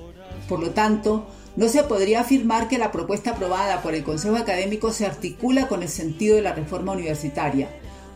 [0.49, 1.27] Por lo tanto,
[1.57, 5.83] no se podría afirmar que la propuesta aprobada por el Consejo Académico se articula con
[5.83, 7.69] el sentido de la reforma universitaria,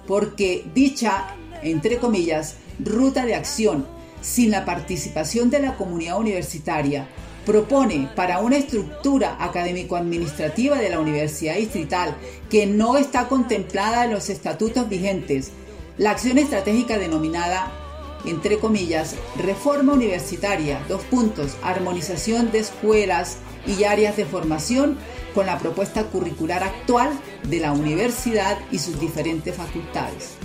[0.06, 3.86] porque dicha entre comillas, ruta de acción
[4.20, 7.08] sin la participación de la comunidad universitaria
[7.48, 12.14] propone para una estructura académico-administrativa de la Universidad Distrital
[12.50, 15.52] que no está contemplada en los estatutos vigentes
[15.96, 17.72] la acción estratégica denominada,
[18.24, 24.98] entre comillas, reforma universitaria, dos puntos, armonización de escuelas y áreas de formación
[25.34, 27.10] con la propuesta curricular actual
[27.44, 30.36] de la universidad y sus diferentes facultades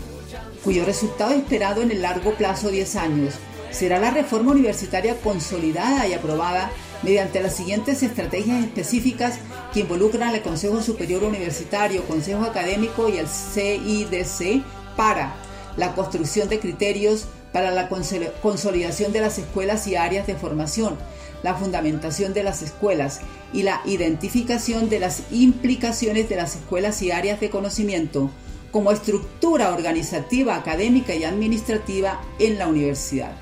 [0.64, 3.36] cuyo resultado esperado en el largo plazo 10 años.
[3.72, 9.40] Será la reforma universitaria consolidada y aprobada mediante las siguientes estrategias específicas
[9.74, 14.64] que involucran al Consejo Superior Universitario, Consejo Académico y el CIDC
[14.96, 15.36] para
[15.76, 20.98] la construcción de criterios para la consolidación de las escuelas y áreas de formación,
[21.44, 23.22] la fundamentación de las escuelas
[23.54, 28.32] y la identificación de las implicaciones de las escuelas y áreas de conocimiento
[28.74, 33.38] como estructura organizativa, académica y administrativa en la universidad.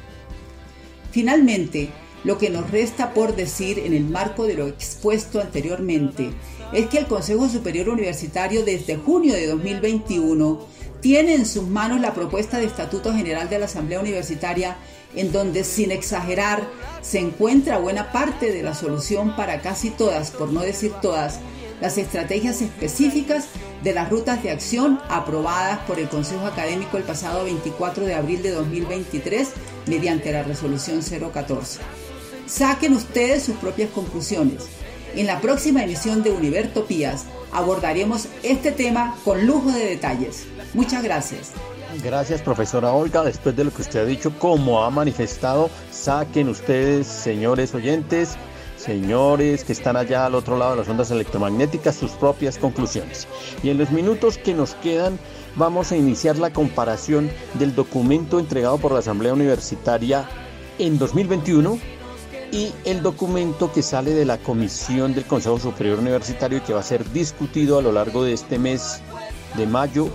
[1.11, 1.89] Finalmente,
[2.23, 6.29] lo que nos resta por decir en el marco de lo expuesto anteriormente
[6.73, 10.67] es que el Consejo Superior Universitario desde junio de 2021
[10.99, 14.77] tiene en sus manos la propuesta de Estatuto General de la Asamblea Universitaria
[15.15, 16.67] en donde sin exagerar
[17.01, 21.39] se encuentra buena parte de la solución para casi todas, por no decir todas,
[21.81, 23.47] las estrategias específicas
[23.83, 28.43] de las rutas de acción aprobadas por el Consejo Académico el pasado 24 de abril
[28.43, 29.49] de 2023
[29.87, 31.79] mediante la resolución 014.
[32.45, 34.67] Saquen ustedes sus propias conclusiones.
[35.15, 40.45] En la próxima emisión de Univertopías abordaremos este tema con lujo de detalles.
[40.73, 41.51] Muchas gracias.
[42.03, 43.23] Gracias, profesora Olga.
[43.23, 48.37] Después de lo que usted ha dicho, como ha manifestado, saquen ustedes, señores oyentes,
[48.81, 53.27] señores que están allá al otro lado de las ondas electromagnéticas, sus propias conclusiones.
[53.63, 55.19] Y en los minutos que nos quedan,
[55.55, 60.27] vamos a iniciar la comparación del documento entregado por la Asamblea Universitaria
[60.79, 61.79] en 2021
[62.51, 66.81] y el documento que sale de la comisión del Consejo Superior Universitario y que va
[66.81, 69.01] a ser discutido a lo largo de este mes
[69.55, 70.09] de mayo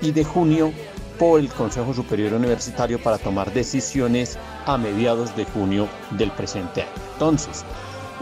[0.00, 0.72] y de junio
[1.18, 6.90] por el Consejo Superior Universitario para tomar decisiones a mediados de junio del presente año.
[7.12, 7.64] Entonces,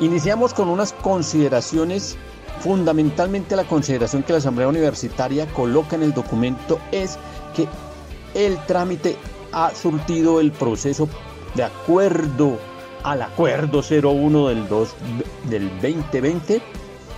[0.01, 2.16] iniciamos con unas consideraciones,
[2.61, 7.18] fundamentalmente la consideración que la Asamblea Universitaria coloca en el documento es
[7.55, 7.68] que
[8.34, 9.16] el trámite
[9.53, 11.09] ha surtido el proceso
[11.55, 12.59] de acuerdo
[13.03, 14.88] al acuerdo 01 del, 2,
[15.48, 16.62] del 2020,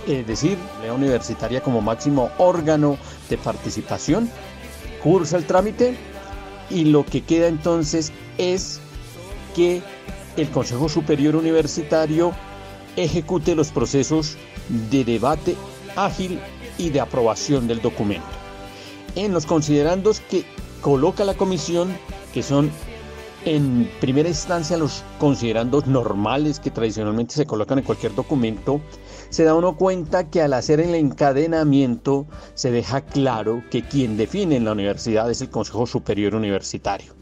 [0.07, 2.97] es decir, la universitaria como máximo órgano
[3.29, 4.29] de participación,
[5.01, 5.95] cursa el trámite
[6.69, 8.79] y lo que queda entonces es
[9.55, 9.81] que
[10.37, 12.33] el Consejo Superior Universitario
[12.95, 14.37] ejecute los procesos
[14.91, 15.55] de debate
[15.95, 16.39] ágil
[16.77, 18.25] y de aprobación del documento.
[19.15, 20.45] En los considerandos que
[20.81, 21.95] coloca la comisión,
[22.33, 22.71] que son
[23.45, 28.81] en primera instancia los considerandos normales que tradicionalmente se colocan en cualquier documento,
[29.29, 34.55] se da uno cuenta que al hacer el encadenamiento se deja claro que quien define
[34.55, 37.13] en la universidad es el Consejo Superior Universitario.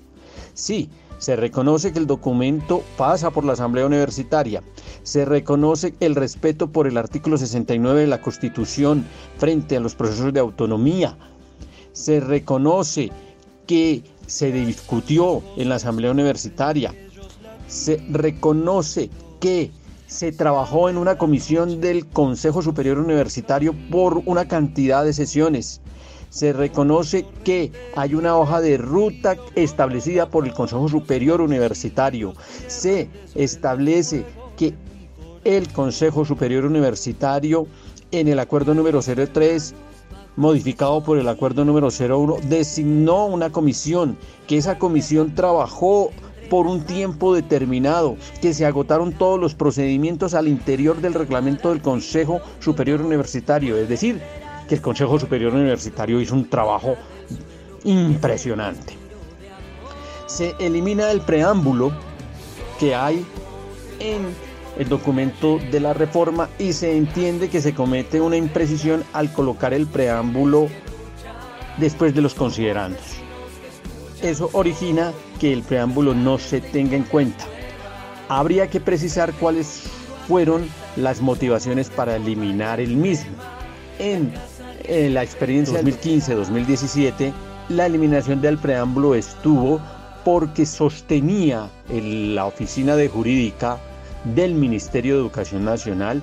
[0.53, 4.63] Sí, se reconoce que el documento pasa por la Asamblea Universitaria,
[5.03, 9.05] se reconoce el respeto por el artículo 69 de la Constitución
[9.37, 11.17] frente a los procesos de autonomía,
[11.93, 13.11] se reconoce
[13.67, 16.93] que se discutió en la Asamblea Universitaria,
[17.67, 19.71] se reconoce que
[20.07, 25.79] se trabajó en una comisión del Consejo Superior Universitario por una cantidad de sesiones.
[26.29, 32.33] Se reconoce que hay una hoja de ruta establecida por el Consejo Superior Universitario.
[32.67, 34.25] Se establece
[34.57, 34.73] que
[35.43, 37.67] el Consejo Superior Universitario
[38.11, 39.73] en el acuerdo número 03
[40.35, 44.17] modificado por el acuerdo número 01, designó una comisión,
[44.47, 46.11] que esa comisión trabajó
[46.49, 51.81] por un tiempo determinado, que se agotaron todos los procedimientos al interior del reglamento del
[51.81, 54.21] Consejo Superior Universitario, es decir,
[54.67, 56.95] que el Consejo Superior Universitario hizo un trabajo
[57.83, 58.93] impresionante.
[60.27, 61.91] Se elimina el preámbulo
[62.79, 63.25] que hay
[63.99, 64.33] en
[64.77, 69.73] el documento de la reforma y se entiende que se comete una imprecisión al colocar
[69.73, 70.69] el preámbulo
[71.77, 73.01] después de los considerandos.
[74.21, 77.45] Eso origina que el preámbulo no se tenga en cuenta.
[78.29, 79.83] Habría que precisar cuáles
[80.27, 83.31] fueron las motivaciones para eliminar el mismo.
[83.99, 84.33] En,
[85.13, 87.31] la experiencia 2015-2017,
[87.69, 89.79] la eliminación del preámbulo estuvo
[90.25, 93.77] porque sostenía la oficina de jurídica
[94.23, 96.21] del Ministerio de Educación Nacional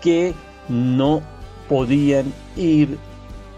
[0.00, 0.34] que
[0.68, 1.22] no
[1.68, 2.98] podían ir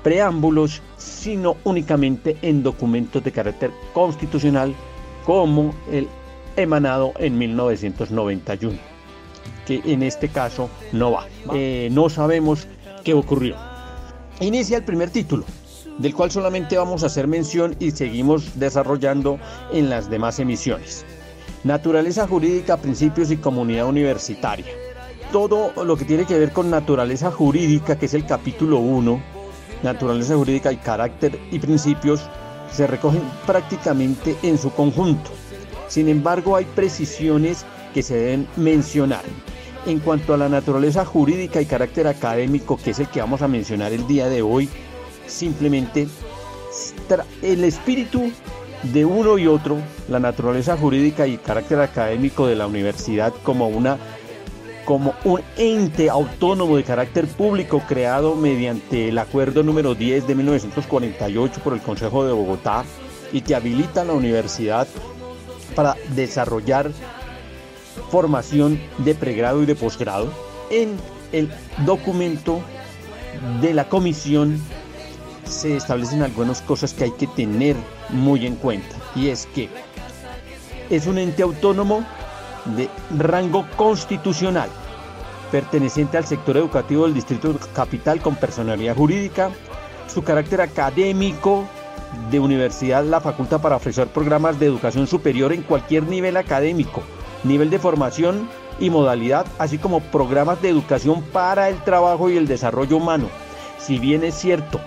[0.02, 4.74] preámbulos, sino únicamente en documentos de carácter constitucional
[5.24, 6.08] como el
[6.56, 8.76] emanado en 1991,
[9.66, 11.26] que en este caso no va.
[11.54, 12.66] Eh, no sabemos
[13.04, 13.56] qué ocurrió.
[14.40, 15.44] Inicia el primer título,
[15.98, 19.38] del cual solamente vamos a hacer mención y seguimos desarrollando
[19.72, 21.06] en las demás emisiones.
[21.64, 24.66] Naturaleza jurídica, principios y comunidad universitaria.
[25.30, 29.22] Todo lo que tiene que ver con naturaleza jurídica, que es el capítulo 1,
[29.84, 32.28] naturaleza jurídica y carácter y principios,
[32.72, 35.30] se recogen prácticamente en su conjunto.
[35.86, 39.22] Sin embargo, hay precisiones que se deben mencionar.
[39.86, 43.46] En cuanto a la naturaleza jurídica y carácter académico, que es el que vamos a
[43.46, 44.68] mencionar el día de hoy,
[45.28, 46.08] simplemente
[47.40, 48.32] el espíritu
[48.82, 49.78] de uno y otro
[50.08, 53.98] la naturaleza jurídica y carácter académico de la universidad como una
[54.84, 61.60] como un ente autónomo de carácter público creado mediante el acuerdo número 10 de 1948
[61.62, 62.84] por el Consejo de Bogotá
[63.32, 64.88] y que habilita a la universidad
[65.76, 66.90] para desarrollar
[68.10, 70.32] formación de pregrado y de posgrado
[70.70, 70.96] en
[71.32, 71.50] el
[71.86, 72.60] documento
[73.60, 74.60] de la comisión
[75.53, 77.76] se establecen algunas cosas que hay que tener
[78.09, 78.96] muy en cuenta.
[79.14, 79.68] Y es que
[80.90, 82.05] es un ente autónomo
[82.76, 84.68] de rango constitucional,
[85.50, 89.50] perteneciente al sector educativo del Distrito Capital con personalidad jurídica.
[90.12, 91.64] Su carácter académico
[92.30, 97.03] de universidad la faculta para ofrecer programas de educación superior en cualquier nivel académico,
[97.44, 98.48] nivel de formación
[98.80, 103.28] y modalidad, así como programas de educación para el trabajo y el desarrollo humano.
[103.78, 104.80] Si bien es cierto,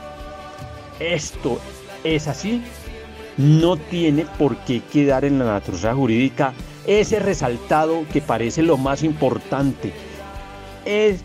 [0.99, 1.59] esto
[2.03, 2.61] es así,
[3.37, 6.53] no tiene por qué quedar en la naturaleza jurídica
[6.87, 9.91] ese resaltado que parece lo más importante.
[10.85, 11.21] Es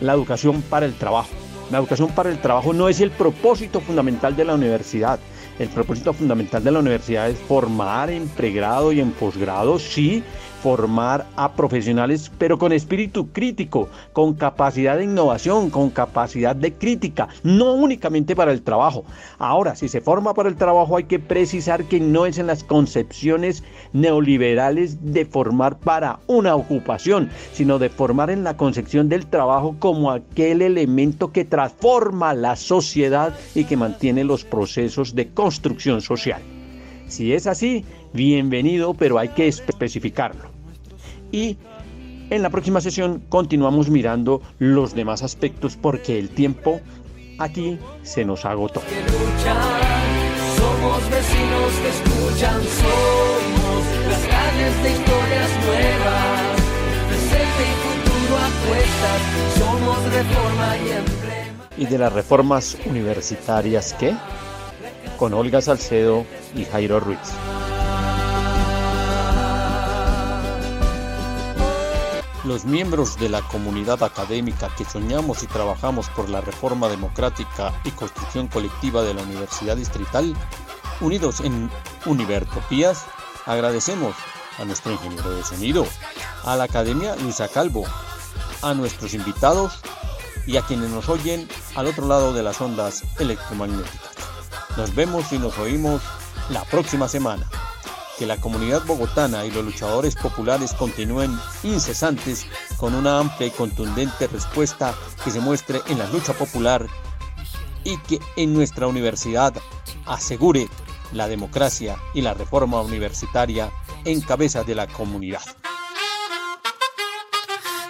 [0.00, 1.30] la educación para el trabajo.
[1.70, 5.18] La educación para el trabajo no es el propósito fundamental de la universidad.
[5.58, 10.22] El propósito fundamental de la universidad es formar en pregrado y en posgrado, sí,
[10.62, 17.28] formar a profesionales, pero con espíritu crítico, con capacidad de innovación, con capacidad de crítica,
[17.42, 19.04] no únicamente para el trabajo.
[19.38, 22.62] Ahora, si se forma para el trabajo, hay que precisar que no es en las
[22.62, 29.74] concepciones neoliberales de formar para una ocupación, sino de formar en la concepción del trabajo
[29.80, 36.40] como aquel elemento que transforma la sociedad y que mantiene los procesos de construcción social.
[37.08, 40.51] Si es así, bienvenido, pero hay que especificarlo.
[41.32, 41.56] Y
[42.30, 46.80] en la próxima sesión continuamos mirando los demás aspectos porque el tiempo
[47.38, 48.80] aquí se nos agotó.
[50.56, 56.40] Somos vecinos que escuchan, somos las calles de historias nuevas,
[57.08, 59.20] presente y futuro apuestas,
[59.58, 61.68] somos reforma y emblema.
[61.78, 64.14] ¿Y de las reformas universitarias qué?
[65.16, 66.24] Con Olga Salcedo
[66.54, 67.18] y Jairo Ruiz.
[72.44, 77.90] Los miembros de la comunidad académica que soñamos y trabajamos por la reforma democrática y
[77.92, 80.34] construcción colectiva de la Universidad Distrital,
[81.00, 81.70] unidos en
[82.04, 83.04] Univertopías,
[83.46, 84.16] agradecemos
[84.58, 85.86] a nuestro ingeniero de sonido,
[86.44, 87.84] a la Academia Luisa Calvo,
[88.62, 89.78] a nuestros invitados
[90.44, 94.10] y a quienes nos oyen al otro lado de las ondas electromagnéticas.
[94.76, 96.02] Nos vemos y nos oímos
[96.50, 97.48] la próxima semana
[98.18, 102.46] que la comunidad bogotana y los luchadores populares continúen incesantes
[102.76, 104.94] con una amplia y contundente respuesta
[105.24, 106.86] que se muestre en la lucha popular
[107.84, 109.54] y que en nuestra universidad
[110.06, 110.68] asegure
[111.12, 113.70] la democracia y la reforma universitaria
[114.04, 115.42] en cabeza de la comunidad.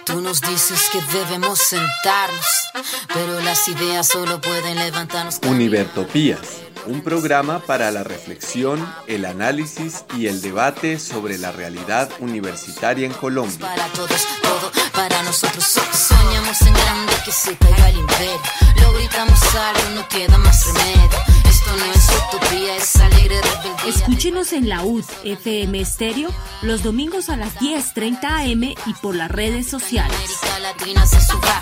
[0.05, 2.45] Tú nos dices que debemos sentarnos,
[3.13, 5.39] pero las ideas solo pueden levantarnos.
[5.47, 13.05] Univertopías, un programa para la reflexión, el análisis y el debate sobre la realidad universitaria
[13.05, 13.59] en Colombia.
[13.59, 15.63] Para todos, todo para nosotros.
[15.63, 18.41] So- soñamos en grande que se caiga el imperio.
[18.81, 21.09] Lo gritamos algo, no queda más remedio.
[21.49, 23.89] Esto no es utopía, es alegre rebeldía.
[23.95, 26.29] Escúchenos en la UD FM Estéreo
[26.61, 30.15] los domingos a las 10:30 am y por las redes sociales.
[30.15, 31.59] América Latina se suba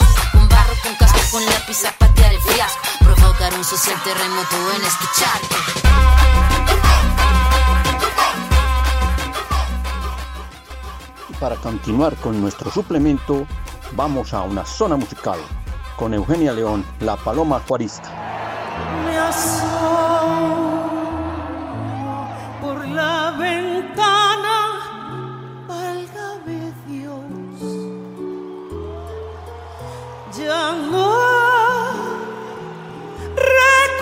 [0.72, 2.80] con barro, con casco, con lápiz a patear el fiasco.
[3.00, 5.56] Provocar un social terremoto en este charco.
[11.40, 13.48] Para continuar con nuestro suplemento,
[13.94, 15.40] vamos a una zona musical
[15.96, 18.10] con Eugenia León, La Paloma Juarista.
[19.06, 19.71] Me asomo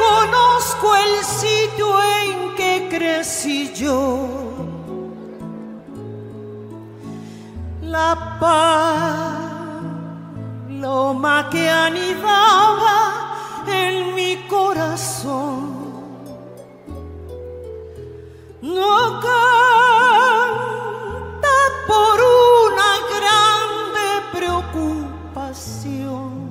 [0.10, 4.28] reconozco el sitio en que crecí yo.
[7.82, 8.38] La
[10.70, 13.36] paloma que anidaba
[13.68, 15.78] en mi corazón
[18.62, 21.50] no canta
[21.88, 26.49] por una grande preocupación.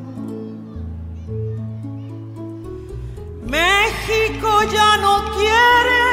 [3.48, 6.04] México ya no quiere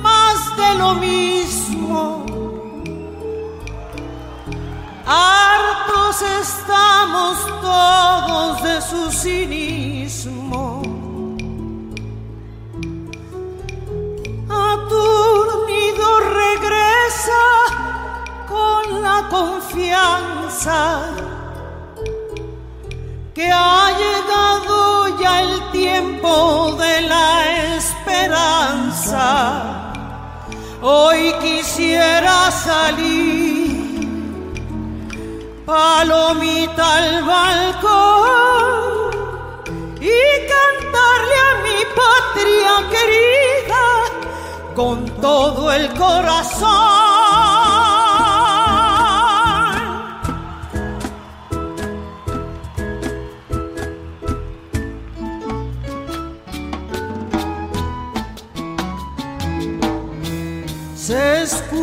[0.00, 2.24] más de lo mismo.
[5.04, 10.82] Hartos estamos todos de su cinismo.
[14.48, 17.42] Aturdido regresa
[18.48, 21.02] con la confianza
[23.34, 29.22] que ha llegado ya el tiempo de la esperanza.
[30.82, 34.06] Hoy quisiera salir,
[35.64, 39.12] palomita al balcón
[40.00, 40.10] y
[40.52, 43.84] cantarle a mi patria querida
[44.74, 48.01] con todo el corazón.
[61.02, 61.74] Se escuchan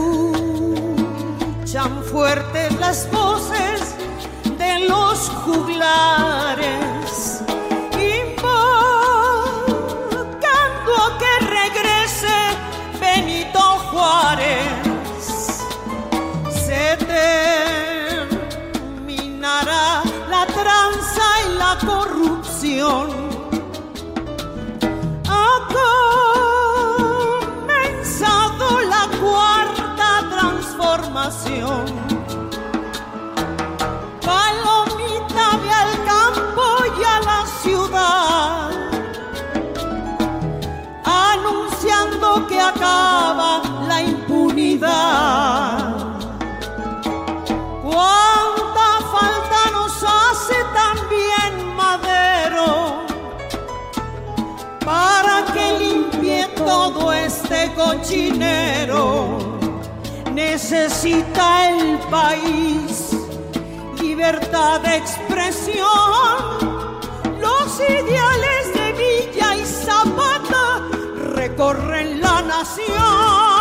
[2.09, 3.93] fuertes las voces
[4.57, 6.63] de los juglares,
[7.91, 8.61] invocando
[11.03, 12.37] a que regrese
[13.01, 13.59] Benito
[13.91, 14.63] Juárez.
[16.65, 16.95] Se
[19.05, 23.18] terminará la tranza y la corrupción.
[34.25, 36.65] Palomita ve al campo
[36.99, 38.71] y a la ciudad,
[41.05, 45.95] anunciando que acaba la impunidad.
[47.83, 53.05] ¿Cuánta falta nos hace también Madero
[54.83, 59.48] para que limpie todo este cochinero?
[60.61, 63.15] Necesita el país
[64.01, 65.87] libertad de expresión.
[67.39, 70.83] Los ideales de Villa y Zapata
[71.33, 73.58] recorren la nación.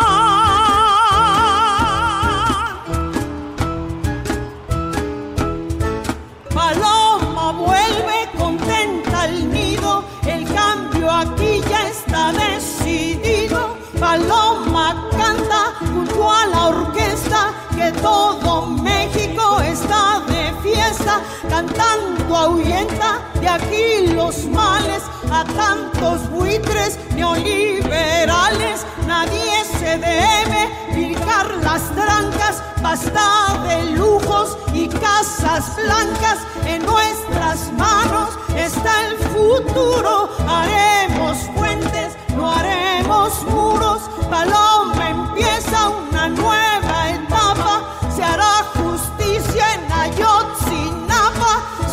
[17.91, 28.85] Todo México está de fiesta, cantando ahuyenta de aquí los males a tantos buitres neoliberales.
[29.07, 36.39] Nadie se debe picar las trancas, basta de lujos y casas blancas.
[36.65, 44.01] En nuestras manos está el futuro, haremos puentes, no haremos muros.
[44.29, 44.88] Paloma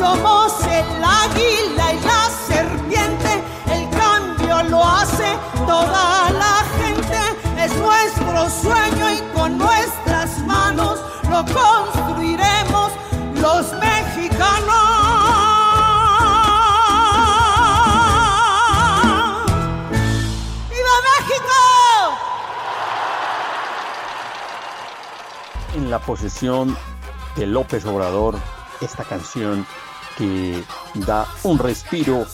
[0.07, 3.43] Somos el águila y la serpiente,
[3.73, 5.37] el cambio lo hace
[5.67, 7.19] toda la gente.
[7.59, 12.93] Es nuestro sueño y con nuestras manos lo construiremos
[13.43, 14.87] los mexicanos.
[25.75, 26.77] En la posesión
[27.35, 28.37] de López Obrador,
[28.81, 29.67] esta canción
[30.17, 30.63] que
[30.95, 32.27] da un respiro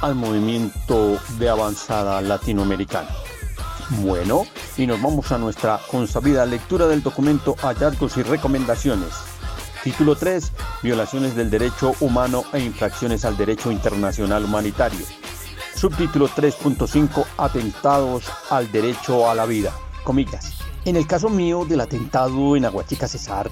[0.00, 3.08] al movimiento de avanzada latinoamericana.
[4.02, 4.44] Bueno,
[4.76, 9.14] y nos vamos a nuestra consabida lectura del documento Hallazgos y Recomendaciones.
[9.82, 10.52] Título 3.
[10.82, 15.06] Violaciones del derecho humano e infracciones al derecho internacional humanitario.
[15.74, 17.24] Subtítulo 3.5.
[17.38, 19.72] Atentados al derecho a la vida.
[20.04, 20.52] Comillas.
[20.84, 23.50] En el caso mío del atentado en Aguachica Cesar,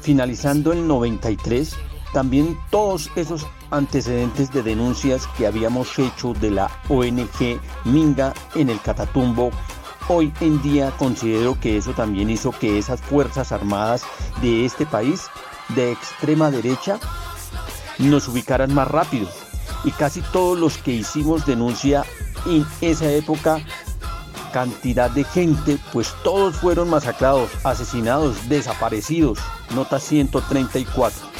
[0.00, 1.74] finalizando el 93,
[2.12, 8.80] también todos esos antecedentes de denuncias que habíamos hecho de la ONG Minga en el
[8.80, 9.50] Catatumbo,
[10.08, 14.04] hoy en día considero que eso también hizo que esas Fuerzas Armadas
[14.40, 15.26] de este país
[15.70, 16.98] de extrema derecha
[17.98, 19.28] nos ubicaran más rápido.
[19.84, 22.04] Y casi todos los que hicimos denuncia
[22.46, 23.60] en esa época,
[24.52, 29.38] cantidad de gente, pues todos fueron masacrados, asesinados, desaparecidos.
[29.74, 31.35] Nota 134.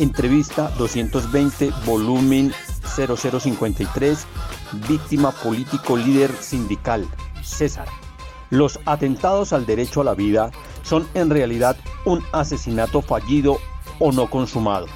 [0.00, 2.54] Entrevista 220, volumen
[2.86, 4.26] 0053,
[4.88, 7.06] víctima político líder sindical,
[7.42, 7.86] César.
[8.48, 10.52] Los atentados al derecho a la vida
[10.84, 11.76] son en realidad
[12.06, 13.58] un asesinato fallido
[13.98, 14.86] o no consumado.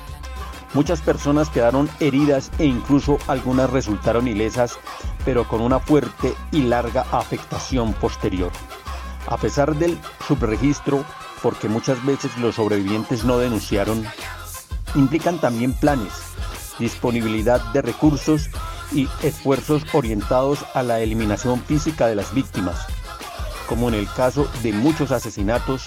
[0.73, 4.79] Muchas personas quedaron heridas e incluso algunas resultaron ilesas,
[5.27, 8.53] pero con una fuerte y larga afectación posterior.
[9.27, 11.05] A pesar del subregistro,
[11.43, 14.03] porque muchas veces los sobrevivientes no denunciaron,
[14.95, 16.13] implican también planes,
[16.79, 18.49] disponibilidad de recursos
[18.93, 22.87] y esfuerzos orientados a la eliminación física de las víctimas.
[23.69, 25.87] Como en el caso de muchos asesinatos,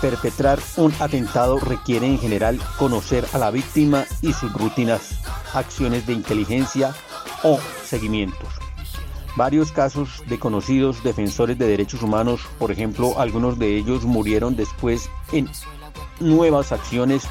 [0.00, 5.20] perpetrar un atentado requiere en general conocer a la víctima y sus rutinas,
[5.54, 6.94] acciones de inteligencia
[7.42, 8.48] o seguimientos.
[9.36, 15.08] Varios casos de conocidos defensores de derechos humanos, por ejemplo, algunos de ellos murieron después
[15.32, 15.48] en
[16.20, 17.22] nuevas acciones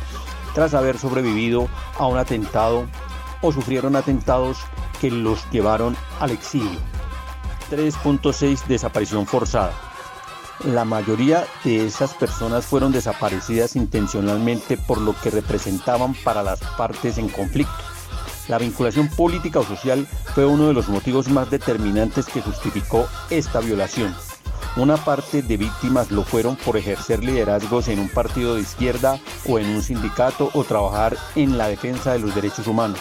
[0.53, 2.85] tras haber sobrevivido a un atentado
[3.41, 4.59] o sufrieron atentados
[4.99, 6.79] que los llevaron al exilio.
[7.71, 9.73] 3.6 Desaparición forzada.
[10.65, 17.17] La mayoría de esas personas fueron desaparecidas intencionalmente por lo que representaban para las partes
[17.17, 17.73] en conflicto.
[18.47, 23.59] La vinculación política o social fue uno de los motivos más determinantes que justificó esta
[23.59, 24.13] violación.
[24.75, 29.59] Una parte de víctimas lo fueron por ejercer liderazgos en un partido de izquierda o
[29.59, 32.99] en un sindicato o trabajar en la defensa de los derechos humanos.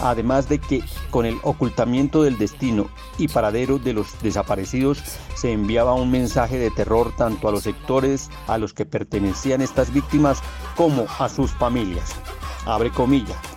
[0.00, 2.88] Además de que con el ocultamiento del destino
[3.18, 5.02] y paradero de los desaparecidos
[5.34, 9.92] se enviaba un mensaje de terror tanto a los sectores a los que pertenecían estas
[9.92, 10.40] víctimas
[10.74, 12.12] como a sus familias.
[12.66, 13.53] Abre comillas.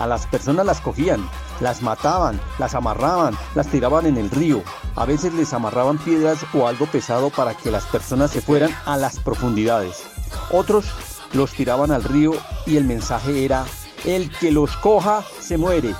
[0.00, 1.28] A las personas las cogían,
[1.60, 4.62] las mataban, las amarraban, las tiraban en el río.
[4.96, 8.96] A veces les amarraban piedras o algo pesado para que las personas se fueran a
[8.96, 10.04] las profundidades.
[10.50, 10.86] Otros
[11.34, 12.32] los tiraban al río
[12.64, 13.66] y el mensaje era,
[14.06, 15.94] el que los coja se muere.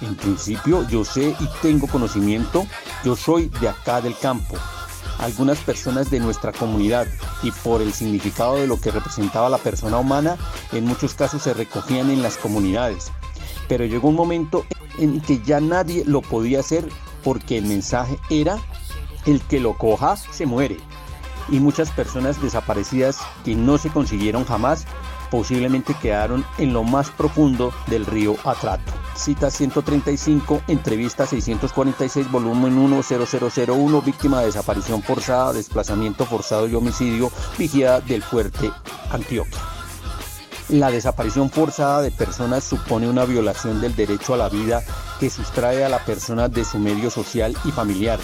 [0.00, 2.66] En principio yo sé y tengo conocimiento,
[3.04, 4.56] yo soy de acá del campo.
[5.20, 7.06] Algunas personas de nuestra comunidad
[7.44, 10.36] y por el significado de lo que representaba la persona humana,
[10.72, 13.12] en muchos casos se recogían en las comunidades.
[13.68, 14.64] Pero llegó un momento
[14.98, 16.88] en que ya nadie lo podía hacer
[17.22, 18.58] porque el mensaje era
[19.26, 20.76] el que lo coja se muere.
[21.48, 24.86] Y muchas personas desaparecidas que no se consiguieron jamás
[25.30, 28.92] posiblemente quedaron en lo más profundo del río Atrato.
[29.16, 38.00] Cita 135, entrevista 646, volumen 10001, víctima de desaparición forzada, desplazamiento forzado y homicidio, vigía
[38.00, 38.70] del fuerte
[39.10, 39.73] Antioquia.
[40.70, 44.82] La desaparición forzada de personas supone una violación del derecho a la vida
[45.20, 48.18] que sustrae a la persona de su medio social y familiar.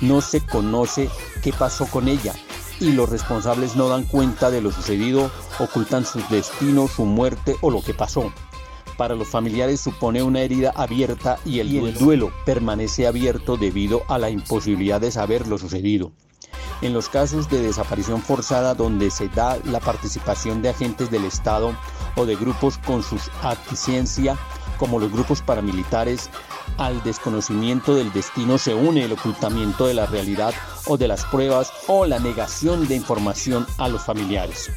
[0.00, 1.08] No se conoce
[1.42, 2.34] qué pasó con ella
[2.80, 5.30] y los responsables no dan cuenta de lo sucedido,
[5.60, 8.32] ocultan su destino, su muerte o lo que pasó.
[8.96, 11.98] Para los familiares supone una herida abierta y el, duelo.
[11.98, 16.12] duelo permanece abierto debido a la imposibilidad de saber lo sucedido.
[16.84, 21.74] En los casos de desaparición forzada donde se da la participación de agentes del Estado
[22.14, 24.36] o de grupos con sus aquiescencia,
[24.76, 26.28] como los grupos paramilitares,
[26.76, 30.52] al desconocimiento del destino se une el ocultamiento de la realidad
[30.84, 34.70] o de las pruebas o la negación de información a los familiares.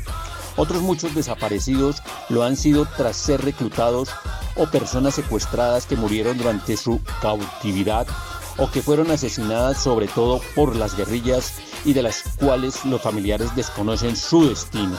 [0.55, 4.12] Otros muchos desaparecidos lo han sido tras ser reclutados
[4.55, 8.08] o personas secuestradas que murieron durante su cautividad
[8.55, 11.53] o que fueron asesinadas sobre todo por las guerrillas
[11.88, 14.97] y de las cuales los familiares desconocen su destino.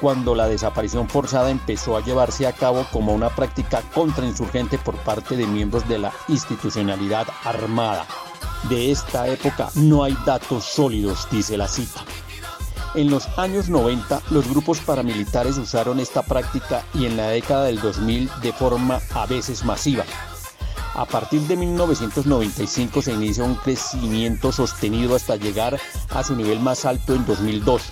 [0.00, 5.36] cuando la desaparición forzada empezó a llevarse a cabo como una práctica contrainsurgente por parte
[5.36, 8.06] de miembros de la institucionalidad armada.
[8.68, 12.04] De esta época no hay datos sólidos, dice la cita.
[12.96, 17.80] En los años 90 los grupos paramilitares usaron esta práctica y en la década del
[17.80, 20.04] 2000 de forma a veces masiva.
[20.94, 25.78] A partir de 1995 se inicia un crecimiento sostenido hasta llegar
[26.10, 27.82] a su nivel más alto en 2002,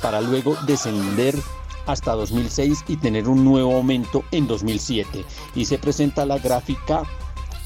[0.00, 1.34] para luego descender
[1.86, 5.24] hasta 2006 y tener un nuevo aumento en 2007.
[5.54, 7.02] Y se presenta la gráfica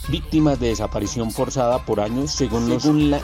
[0.08, 3.20] víctimas de desaparición forzada por años según, los, según la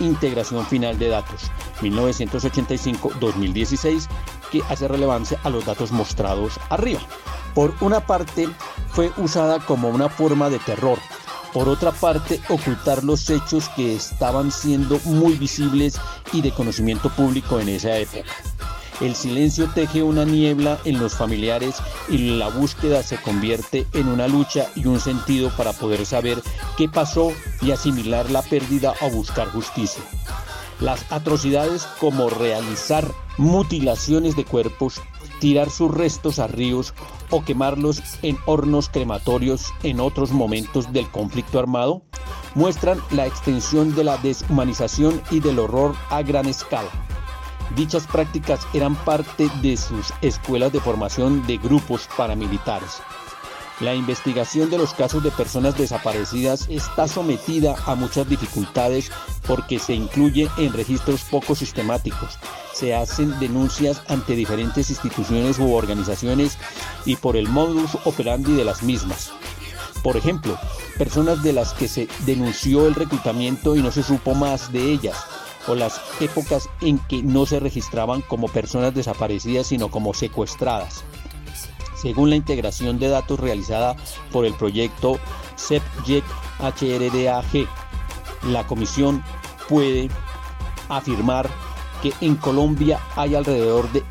[0.00, 1.42] integración final de datos
[1.80, 4.08] 1985-2016
[4.50, 7.00] que hace relevancia a los datos mostrados arriba.
[7.54, 8.48] Por una parte,
[8.88, 10.98] fue usada como una forma de terror.
[11.52, 16.00] Por otra parte, ocultar los hechos que estaban siendo muy visibles
[16.32, 18.24] y de conocimiento público en esa época.
[19.00, 21.76] El silencio teje una niebla en los familiares
[22.08, 26.40] y la búsqueda se convierte en una lucha y un sentido para poder saber
[26.76, 30.02] qué pasó y asimilar la pérdida o buscar justicia.
[30.80, 33.04] Las atrocidades como realizar
[33.36, 35.00] mutilaciones de cuerpos,
[35.40, 36.94] tirar sus restos a ríos
[37.30, 42.02] o quemarlos en hornos crematorios en otros momentos del conflicto armado
[42.54, 46.90] muestran la extensión de la deshumanización y del horror a gran escala.
[47.76, 53.00] Dichas prácticas eran parte de sus escuelas de formación de grupos paramilitares.
[53.80, 59.10] La investigación de los casos de personas desaparecidas está sometida a muchas dificultades
[59.48, 62.38] porque se incluye en registros poco sistemáticos,
[62.72, 66.56] se hacen denuncias ante diferentes instituciones u organizaciones
[67.04, 69.32] y por el modus operandi de las mismas.
[70.04, 70.56] Por ejemplo,
[70.96, 75.16] personas de las que se denunció el reclutamiento y no se supo más de ellas,
[75.66, 81.04] o las épocas en que no se registraban como personas desaparecidas sino como secuestradas.
[82.00, 83.96] Según la integración de datos realizada
[84.30, 85.18] por el proyecto
[85.56, 86.24] CEPJEC
[86.58, 87.66] HRDAG,
[88.50, 89.24] la comisión
[89.68, 90.10] puede
[90.88, 91.48] afirmar
[92.02, 94.02] que en Colombia hay alrededor de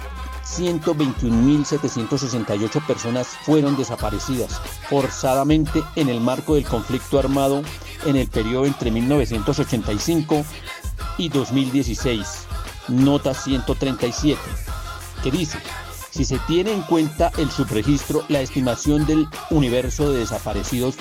[0.43, 4.59] 121.768 personas fueron desaparecidas
[4.89, 7.61] forzadamente en el marco del conflicto armado
[8.05, 10.43] en el periodo entre 1985
[11.17, 12.47] y 2016,
[12.89, 14.39] nota 137,
[15.23, 15.57] que dice,
[16.11, 20.95] si se tiene en cuenta el subregistro, la estimación del universo de desaparecidos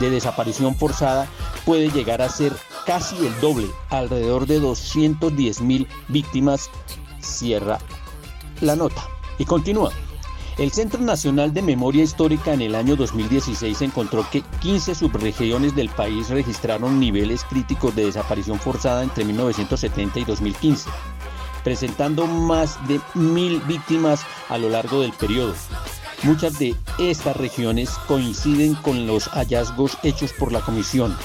[0.00, 1.28] de desaparición forzada
[1.64, 2.52] puede llegar a ser
[2.84, 6.68] casi el doble, alrededor de 210 mil víctimas,
[7.20, 7.78] cierra
[8.60, 9.08] la nota.
[9.38, 9.92] Y continúa.
[10.56, 15.88] El Centro Nacional de Memoria Histórica en el año 2016 encontró que 15 subregiones del
[15.88, 20.90] país registraron niveles críticos de desaparición forzada entre 1970 y 2015,
[21.64, 25.54] presentando más de mil víctimas a lo largo del periodo.
[26.22, 31.16] Muchas de estas regiones coinciden con los hallazgos hechos por la Comisión.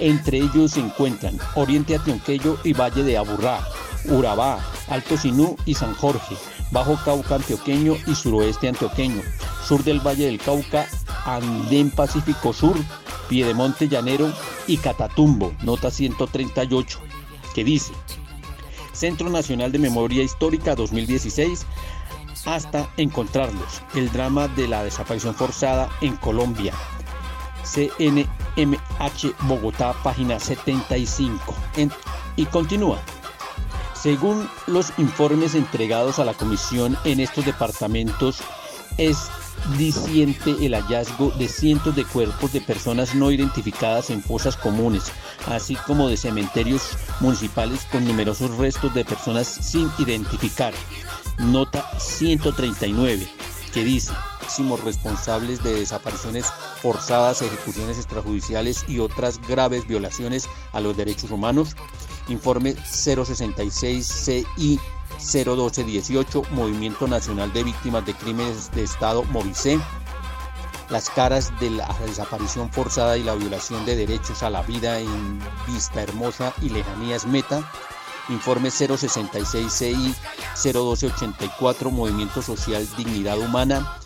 [0.00, 3.60] Entre ellos se encuentran Oriente Antioqueño y Valle de Aburrá,
[4.06, 6.34] Urabá, Alto Sinú y San Jorge,
[6.74, 9.22] Bajo Cauca Antioqueño y Suroeste Antioqueño,
[9.64, 10.88] Sur del Valle del Cauca,
[11.24, 12.76] Andén Pacífico Sur,
[13.28, 14.32] Piedemonte Llanero
[14.66, 16.98] y Catatumbo, nota 138,
[17.54, 17.92] que dice,
[18.92, 21.64] Centro Nacional de Memoria Histórica 2016,
[22.44, 26.74] hasta encontrarlos, el drama de la desaparición forzada en Colombia,
[27.62, 31.54] CNMH Bogotá, página 75.
[32.34, 33.00] y continúa.
[34.04, 38.40] Según los informes entregados a la comisión en estos departamentos,
[38.98, 39.16] es
[39.78, 45.04] diciente el hallazgo de cientos de cuerpos de personas no identificadas en fosas comunes,
[45.46, 50.74] así como de cementerios municipales con numerosos restos de personas sin identificar.
[51.38, 53.26] Nota 139,
[53.72, 54.12] que dice,
[54.84, 56.52] responsables de desapariciones
[56.82, 61.74] forzadas, ejecuciones extrajudiciales y otras graves violaciones a los derechos humanos.
[62.28, 64.80] Informe 066 CI
[65.18, 69.78] 01218, Movimiento Nacional de Víctimas de Crímenes de Estado, Movice.
[70.90, 75.38] Las caras de la desaparición forzada y la violación de derechos a la vida en
[75.66, 77.70] Vista Hermosa y Lejanías Meta.
[78.28, 80.14] Informe 066 CI
[80.62, 83.98] 01284, Movimiento Social Dignidad Humana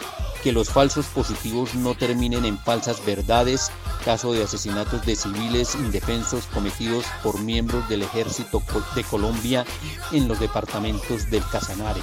[0.49, 3.71] que los falsos positivos no terminen en falsas verdades,
[4.03, 8.63] caso de asesinatos de civiles indefensos cometidos por miembros del ejército
[8.95, 9.67] de Colombia
[10.11, 12.01] en los departamentos del Casanare,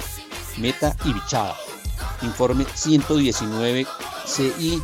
[0.58, 1.56] Meta y Bichada.
[2.22, 3.84] Informe 119
[4.26, 4.80] CI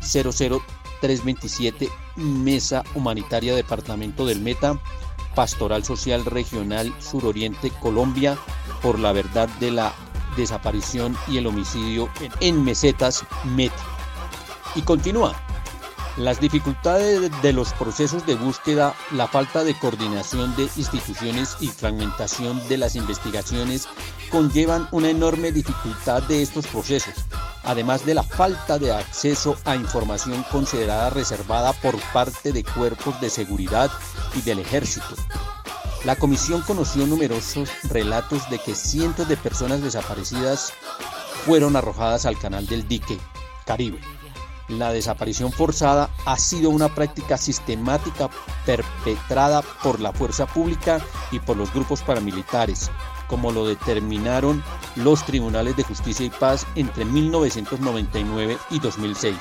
[0.00, 4.80] 00327 Mesa Humanitaria Departamento del Meta,
[5.34, 8.38] Pastoral Social Regional Suroriente Colombia,
[8.80, 9.92] por la verdad de la
[10.36, 12.08] desaparición y el homicidio
[12.40, 13.74] en mesetas meta.
[14.74, 15.34] Y continúa.
[16.16, 22.66] Las dificultades de los procesos de búsqueda, la falta de coordinación de instituciones y fragmentación
[22.68, 23.86] de las investigaciones
[24.30, 27.12] conllevan una enorme dificultad de estos procesos,
[27.64, 33.28] además de la falta de acceso a información considerada reservada por parte de cuerpos de
[33.28, 33.90] seguridad
[34.34, 35.14] y del ejército,
[36.06, 40.72] la comisión conoció numerosos relatos de que cientos de personas desaparecidas
[41.44, 43.18] fueron arrojadas al canal del dique
[43.64, 43.98] Caribe.
[44.68, 48.30] La desaparición forzada ha sido una práctica sistemática
[48.64, 51.00] perpetrada por la fuerza pública
[51.32, 52.88] y por los grupos paramilitares,
[53.26, 54.62] como lo determinaron
[54.94, 59.34] los tribunales de justicia y paz entre 1999 y 2006.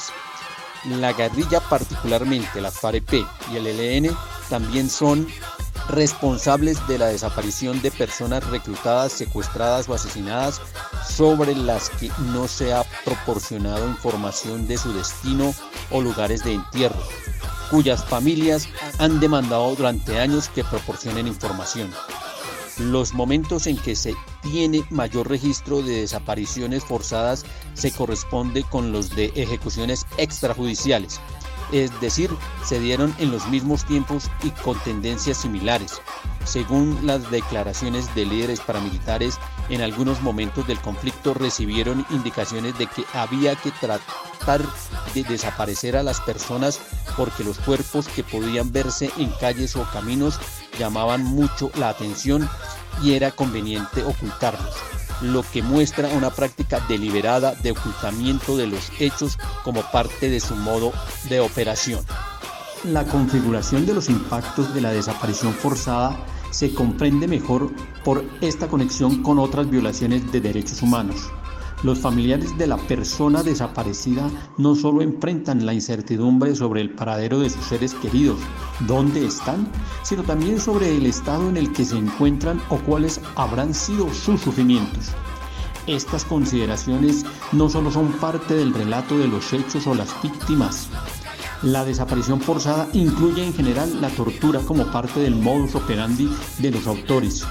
[0.86, 3.14] La guerrilla, particularmente la FAREP
[3.52, 4.18] y el ELN,
[4.50, 5.28] también son
[5.90, 10.62] responsables de la desaparición de personas reclutadas, secuestradas o asesinadas
[11.08, 15.54] sobre las que no se ha proporcionado información de su destino
[15.92, 17.02] o lugares de entierro,
[17.70, 18.68] cuyas familias
[19.00, 21.92] han demandado durante años que proporcionen información.
[22.78, 29.16] Los momentos en que se tiene mayor registro de desapariciones forzadas se corresponde con los
[29.16, 31.22] de ejecuciones extrajudiciales,
[31.72, 32.30] es decir,
[32.64, 36.02] se dieron en los mismos tiempos y con tendencias similares.
[36.46, 39.40] Según las declaraciones de líderes paramilitares,
[39.70, 44.62] en algunos momentos del conflicto recibieron indicaciones de que había que tratar
[45.14, 46.80] de desaparecer a las personas
[47.18, 50.40] porque los cuerpos que podían verse en calles o caminos
[50.78, 52.48] llamaban mucho la atención
[53.02, 54.76] y era conveniente ocultarlos
[55.22, 60.56] lo que muestra una práctica deliberada de ocultamiento de los hechos como parte de su
[60.56, 60.92] modo
[61.30, 62.04] de operación.
[62.84, 66.18] La configuración de los impactos de la desaparición forzada
[66.52, 67.72] se comprende mejor
[68.04, 71.32] por esta conexión con otras violaciones de derechos humanos.
[71.84, 77.50] Los familiares de la persona desaparecida no solo enfrentan la incertidumbre sobre el paradero de
[77.50, 78.40] sus seres queridos,
[78.88, 79.68] dónde están,
[80.04, 84.42] sino también sobre el estado en el que se encuentran o cuáles habrán sido sus
[84.42, 85.12] sufrimientos.
[85.86, 90.88] Estas consideraciones no solo son parte del relato de los hechos o las víctimas,
[91.62, 96.30] La desaparición forzada incluye en general la tortura como parte del modus operandi
[96.60, 97.46] de los autores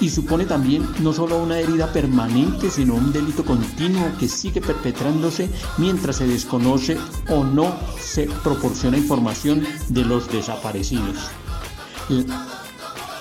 [0.00, 5.48] y supone también no solo una herida permanente, sino un delito continuo que sigue perpetrándose
[5.78, 6.98] mientras se desconoce
[7.28, 11.16] o no se proporciona información de los desaparecidos.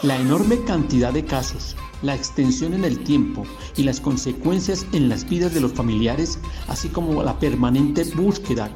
[0.03, 3.43] La enorme cantidad de casos, la extensión en el tiempo
[3.77, 8.69] y las consecuencias en las vidas de los familiares, así como la permanente búsqueda,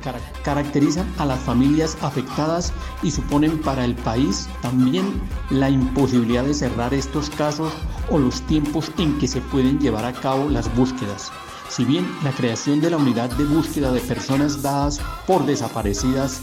[0.44, 2.74] caracterizan a las familias afectadas
[3.04, 5.06] y suponen para el país también
[5.50, 7.74] la imposibilidad de cerrar estos casos
[8.10, 11.32] o los tiempos en que se pueden llevar a cabo las búsquedas.
[11.70, 16.42] Si bien la creación de la unidad de búsqueda de personas dadas por desaparecidas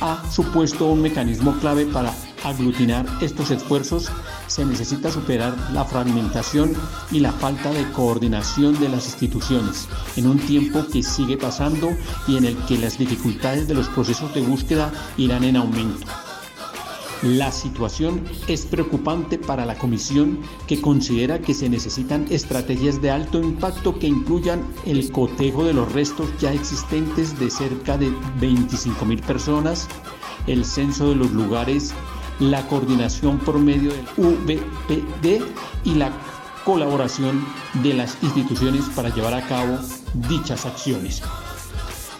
[0.00, 2.12] ha supuesto un mecanismo clave para
[2.44, 4.10] aglutinar estos esfuerzos,
[4.46, 6.72] se necesita superar la fragmentación
[7.10, 11.90] y la falta de coordinación de las instituciones en un tiempo que sigue pasando
[12.26, 16.06] y en el que las dificultades de los procesos de búsqueda irán en aumento.
[17.22, 23.42] La situación es preocupante para la Comisión que considera que se necesitan estrategias de alto
[23.42, 28.08] impacto que incluyan el cotejo de los restos ya existentes de cerca de
[28.40, 29.86] 25.000 personas,
[30.46, 31.92] el censo de los lugares,
[32.40, 35.44] la coordinación por medio del VPD
[35.84, 36.10] y la
[36.64, 37.44] colaboración
[37.82, 39.78] de las instituciones para llevar a cabo
[40.28, 41.22] dichas acciones.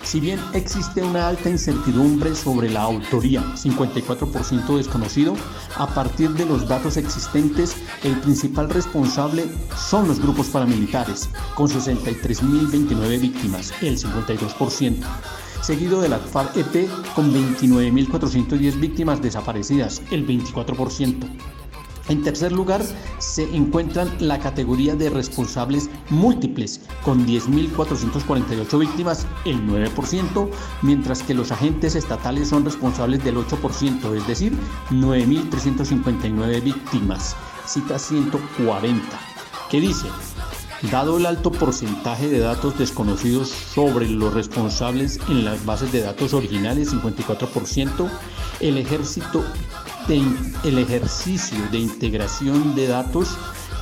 [0.03, 5.37] Si bien existe una alta incertidumbre sobre la autoría, 54% desconocido,
[5.77, 13.21] a partir de los datos existentes, el principal responsable son los grupos paramilitares, con 63.029
[13.21, 14.97] víctimas, el 52%,
[15.63, 21.29] seguido de la FARC-EP con 29.410 víctimas desaparecidas, el 24%.
[22.09, 22.83] En tercer lugar,
[23.19, 30.51] se encuentran la categoría de responsables múltiples, con 10.448 víctimas, el 9%,
[30.83, 34.53] mientras que los agentes estatales son responsables del 8%, es decir,
[34.91, 37.37] 9.359 víctimas.
[37.65, 39.21] Cita 140,
[39.71, 40.09] que dice,
[40.89, 46.33] Dado el alto porcentaje de datos desconocidos sobre los responsables en las bases de datos
[46.33, 48.11] originales, 54%,
[48.61, 48.79] el
[50.65, 53.37] el ejercicio de integración de datos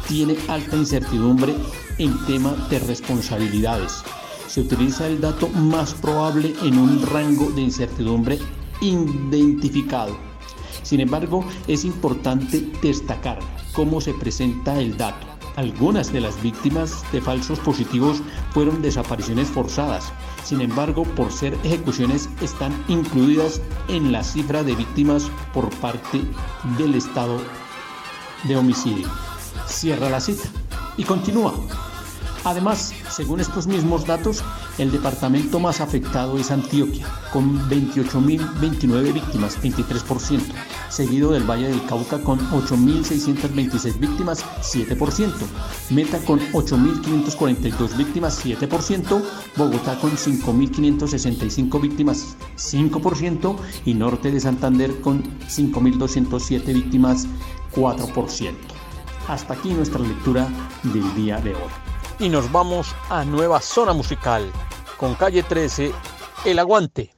[0.09, 1.55] tiene alta incertidumbre
[1.99, 4.03] en tema de responsabilidades.
[4.49, 8.41] Se utiliza el dato más probable en un rango de incertidumbre
[8.81, 10.17] identificado.
[10.83, 13.39] Sin embargo, es importante destacar
[13.73, 15.38] cómo se presenta el dato.
[15.59, 18.23] Algunas de las víctimas de falsos positivos
[18.53, 20.13] fueron desapariciones forzadas.
[20.45, 26.21] Sin embargo, por ser ejecuciones, están incluidas en la cifra de víctimas por parte
[26.79, 27.41] del Estado
[28.45, 29.09] de homicidio.
[29.67, 30.49] Cierra la cita
[30.97, 31.53] y continúa.
[32.49, 34.43] Además, según estos mismos datos,
[34.79, 40.41] el departamento más afectado es Antioquia, con 28.029 víctimas, 23%,
[40.89, 45.31] seguido del Valle del Cauca con 8.626 víctimas, 7%,
[45.91, 49.23] Meta con 8.542 víctimas, 7%,
[49.55, 57.27] Bogotá con 5.565 víctimas, 5%, y Norte de Santander con 5.207 víctimas,
[57.75, 58.55] 4%.
[59.29, 60.49] Hasta aquí nuestra lectura
[60.83, 61.88] del día de hoy
[62.19, 64.51] y nos vamos a nueva zona musical
[64.97, 65.93] con calle 13,
[66.45, 67.18] El Aguante.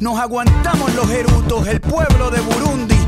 [0.00, 3.07] Nos aguantamos los erutos, el pueblo de Burundi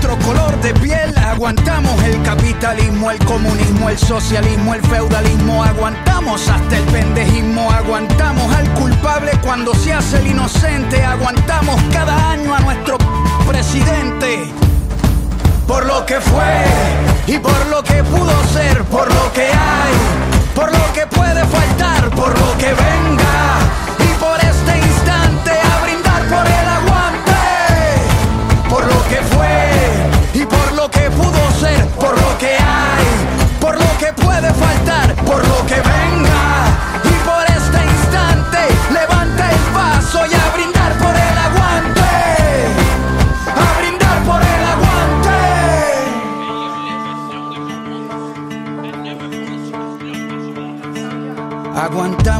[0.00, 1.14] nuestro color de piel.
[1.18, 8.68] Aguantamos el capitalismo, el comunismo, el socialismo, el feudalismo, aguantamos hasta el pendejismo, aguantamos al
[8.74, 12.96] culpable cuando se hace el inocente, aguantamos cada año a nuestro
[13.46, 14.50] presidente.
[15.66, 16.64] Por lo que fue
[17.26, 20.39] y por lo que pudo ser, por lo que hay.
[51.90, 52.39] Aguantamos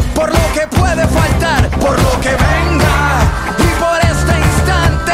[0.21, 3.21] por lo que puede faltar, por lo que venga.
[3.57, 5.13] Y por este instante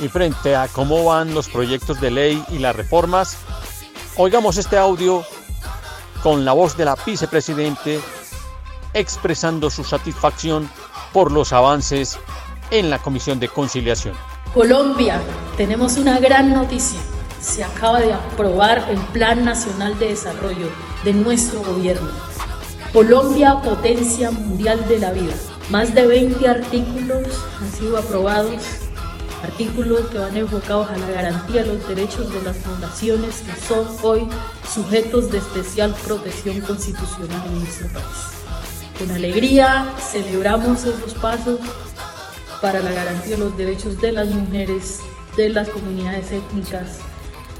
[0.00, 3.36] Y frente a cómo van los proyectos de ley y las reformas,
[4.16, 5.24] oigamos este audio
[6.22, 8.00] con la voz de la vicepresidente
[8.94, 10.68] expresando su satisfacción
[11.12, 12.18] por los avances
[12.70, 14.14] en la Comisión de Conciliación.
[14.54, 15.20] Colombia,
[15.56, 16.98] tenemos una gran noticia.
[17.40, 20.68] Se acaba de aprobar el Plan Nacional de Desarrollo
[21.04, 22.10] de nuestro gobierno.
[22.92, 25.34] Colombia, potencia mundial de la vida.
[25.70, 27.28] Más de 20 artículos
[27.60, 28.60] han sido aprobados,
[29.42, 33.86] artículos que van enfocados a la garantía de los derechos de las fundaciones que son
[34.02, 34.28] hoy
[34.72, 38.40] sujetos de especial protección constitucional en nuestro país.
[38.98, 41.58] Con alegría celebramos esos pasos
[42.60, 44.98] para la garantía de los derechos de las mujeres,
[45.36, 46.98] de las comunidades étnicas,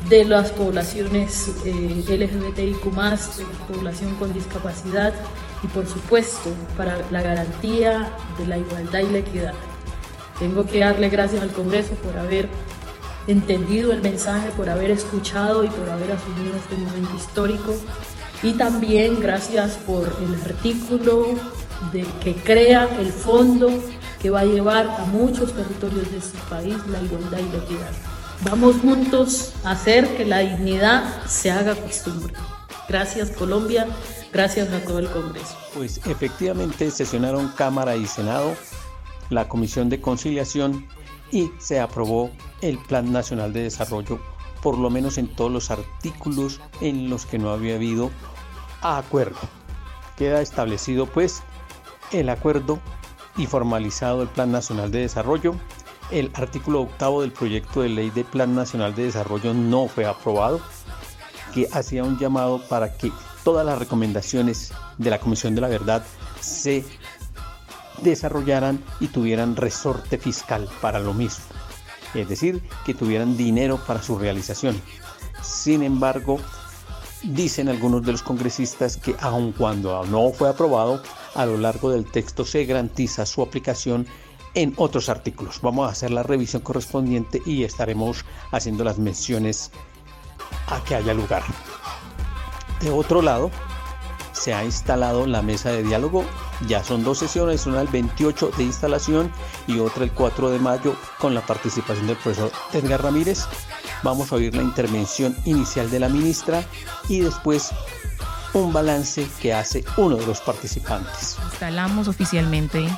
[0.08, 5.14] de las poblaciones eh, LGBTIQ, de la población con discapacidad
[5.62, 9.54] y, por supuesto, para la garantía de la igualdad y la equidad.
[10.40, 12.48] Tengo que darle gracias al Congreso por haber
[13.26, 17.76] entendido el mensaje, por haber escuchado y por haber asumido este momento histórico.
[18.42, 21.26] Y también gracias por el artículo
[21.92, 23.68] de, que crea el fondo
[24.20, 27.92] que va a llevar a muchos territorios de este país la igualdad y la equidad.
[28.42, 32.32] Vamos juntos a hacer que la dignidad se haga costumbre.
[32.88, 33.86] Gracias Colombia,
[34.32, 35.54] gracias a todo el Congreso.
[35.74, 38.56] Pues efectivamente sesionaron Cámara y Senado
[39.30, 40.86] la Comisión de Conciliación
[41.32, 42.30] y se aprobó
[42.60, 44.20] el Plan Nacional de Desarrollo,
[44.62, 48.10] por lo menos en todos los artículos en los que no había habido
[48.82, 49.38] acuerdo.
[50.16, 51.42] Queda establecido pues
[52.12, 52.78] el acuerdo
[53.36, 55.54] y formalizado el Plan Nacional de Desarrollo.
[56.10, 60.60] El artículo octavo del proyecto de ley de Plan Nacional de Desarrollo no fue aprobado,
[61.54, 63.12] que hacía un llamado para que
[63.44, 66.04] todas las recomendaciones de la Comisión de la Verdad
[66.40, 66.84] se
[68.02, 71.44] desarrollaran y tuvieran resorte fiscal para lo mismo,
[72.14, 74.80] es decir, que tuvieran dinero para su realización.
[75.42, 76.38] Sin embargo,
[77.22, 81.02] dicen algunos de los congresistas que aun cuando no fue aprobado,
[81.34, 84.06] a lo largo del texto se garantiza su aplicación
[84.54, 85.60] en otros artículos.
[85.60, 89.70] Vamos a hacer la revisión correspondiente y estaremos haciendo las menciones
[90.66, 91.42] a que haya lugar.
[92.80, 93.50] De otro lado,
[94.40, 96.24] se ha instalado la mesa de diálogo.
[96.66, 99.30] Ya son dos sesiones, una el 28 de instalación
[99.66, 103.44] y otra el 4 de mayo con la participación del profesor Edgar Ramírez.
[104.02, 106.64] Vamos a oír la intervención inicial de la ministra
[107.08, 107.70] y después
[108.54, 111.36] un balance que hace uno de los participantes.
[111.50, 112.88] Instalamos oficialmente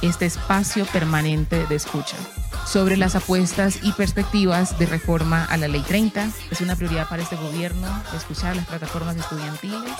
[0.00, 2.16] este espacio permanente de escucha
[2.64, 6.30] sobre las apuestas y perspectivas de reforma a la Ley 30.
[6.50, 9.92] Es una prioridad para este gobierno escuchar las plataformas estudiantiles,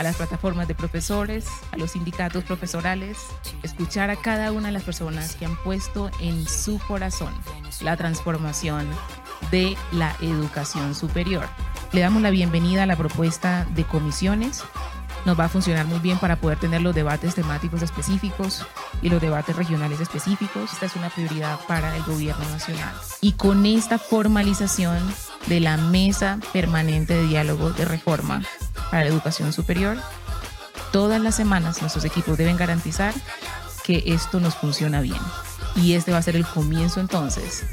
[0.00, 3.18] a las plataformas de profesores, a los sindicatos profesorales,
[3.62, 7.34] escuchar a cada una de las personas que han puesto en su corazón
[7.82, 8.88] la transformación
[9.50, 11.46] de la educación superior.
[11.92, 14.64] Le damos la bienvenida a la propuesta de comisiones
[15.26, 18.64] nos va a funcionar muy bien para poder tener los debates temáticos específicos
[19.02, 20.72] y los debates regionales específicos.
[20.72, 22.94] Esta es una prioridad para el gobierno nacional.
[23.20, 24.98] Y con esta formalización
[25.46, 28.42] de la mesa permanente de diálogo de reforma
[28.90, 29.96] para la educación superior,
[30.92, 33.14] todas las semanas nuestros equipos deben garantizar
[33.84, 35.20] que esto nos funciona bien.
[35.76, 37.64] Y este va a ser el comienzo entonces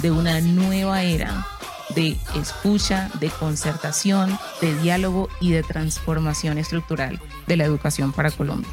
[0.00, 1.46] de una nueva era
[1.94, 8.70] de escucha, de concertación, de diálogo y de transformación estructural de la educación para Colombia.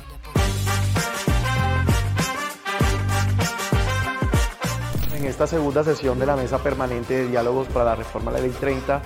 [5.21, 8.47] En esta segunda sesión de la Mesa Permanente de Diálogos para la Reforma de la
[8.47, 9.03] Ley 30,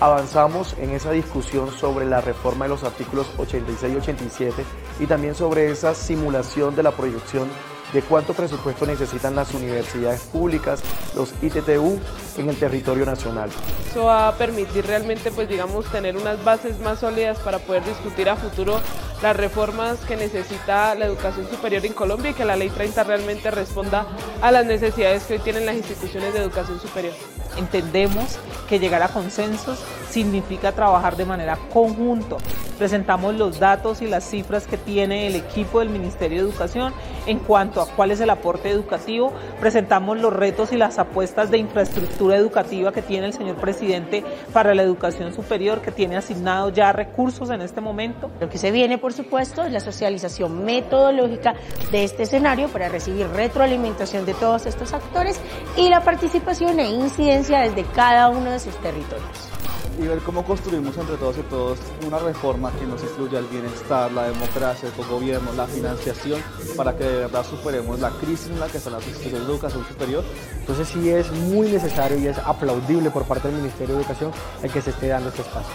[0.00, 4.64] avanzamos en esa discusión sobre la reforma de los artículos 86 y 87
[4.98, 7.48] y también sobre esa simulación de la proyección
[7.92, 10.80] de cuánto presupuesto necesitan las universidades públicas,
[11.14, 11.98] los ITTU
[12.36, 13.50] en el territorio nacional.
[13.90, 18.28] Eso va a permitir realmente, pues digamos, tener unas bases más sólidas para poder discutir
[18.28, 18.80] a futuro
[19.22, 23.50] las reformas que necesita la educación superior en Colombia y que la Ley 30 realmente
[23.50, 24.06] responda
[24.40, 27.14] a las necesidades que hoy tienen las instituciones de educación superior.
[27.56, 28.38] Entendemos
[28.68, 32.38] que llegar a consensos significa trabajar de manera conjunto.
[32.78, 36.92] Presentamos los datos y las cifras que tiene el equipo del Ministerio de Educación
[37.26, 39.32] en cuanto a cuál es el aporte educativo.
[39.58, 44.22] Presentamos los retos y las apuestas de infraestructura educativa que tiene el señor presidente
[44.52, 48.30] para la educación superior, que tiene asignado ya recursos en este momento.
[48.40, 51.54] Lo que se viene, por supuesto, es la socialización metodológica
[51.90, 55.40] de este escenario para recibir retroalimentación de todos estos actores
[55.76, 59.57] y la participación e incidencia desde cada uno de sus territorios
[59.98, 64.10] y ver cómo construimos entre todos y todos una reforma que nos incluya el bienestar,
[64.12, 66.40] la democracia, el gobierno, la financiación,
[66.76, 69.86] para que de verdad superemos la crisis en la que están las instituciones de educación
[69.86, 70.24] superior.
[70.60, 74.70] Entonces sí es muy necesario y es aplaudible por parte del Ministerio de Educación el
[74.70, 75.70] que se esté dando este espacio.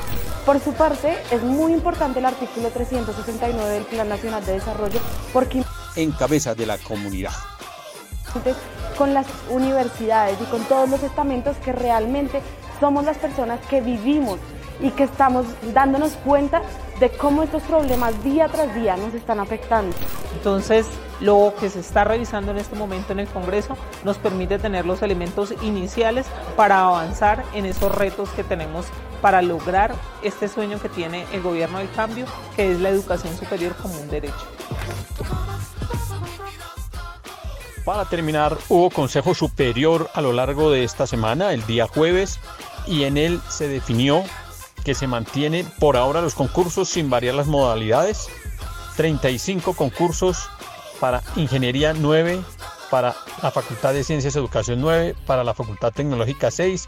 [0.45, 4.99] Por su parte, es muy importante el artículo 369 del Plan Nacional de Desarrollo
[5.31, 5.63] porque...
[5.95, 7.33] En cabeza de la comunidad
[8.97, 12.41] con las universidades y con todos los estamentos que realmente
[12.83, 14.39] somos las personas que vivimos
[14.81, 16.61] y que estamos dándonos cuenta
[16.99, 19.95] de cómo estos problemas día tras día nos están afectando.
[20.35, 20.85] Entonces,
[21.21, 25.01] lo que se está revisando en este momento en el Congreso nos permite tener los
[25.01, 26.25] elementos iniciales
[26.57, 28.87] para avanzar en esos retos que tenemos
[29.21, 32.25] para lograr este sueño que tiene el gobierno del cambio,
[32.57, 34.45] que es la educación superior como un derecho.
[37.85, 42.39] Para terminar, hubo Consejo Superior a lo largo de esta semana, el día jueves,
[42.87, 44.23] y en él se definió
[44.83, 48.27] que se mantiene por ahora los concursos sin variar las modalidades.
[48.97, 50.49] 35 concursos
[50.99, 52.41] para Ingeniería 9,
[52.89, 56.87] para la Facultad de Ciencias y Educación 9, para la Facultad Tecnológica 6,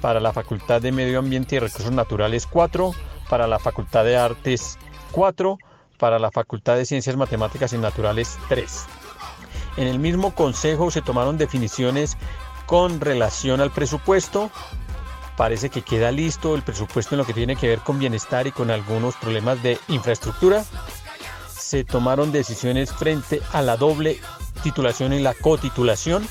[0.00, 2.92] para la Facultad de Medio Ambiente y Recursos Naturales 4,
[3.28, 4.78] para la Facultad de Artes
[5.12, 5.58] 4,
[5.98, 8.84] para la Facultad de Ciencias Matemáticas y Naturales 3.
[9.78, 12.16] En el mismo consejo se tomaron definiciones
[12.66, 14.50] con relación al presupuesto.
[15.36, 18.52] Parece que queda listo el presupuesto en lo que tiene que ver con bienestar y
[18.52, 20.64] con algunos problemas de infraestructura.
[21.54, 24.18] Se tomaron decisiones frente a la doble
[24.62, 26.26] titulación y la cotitulación.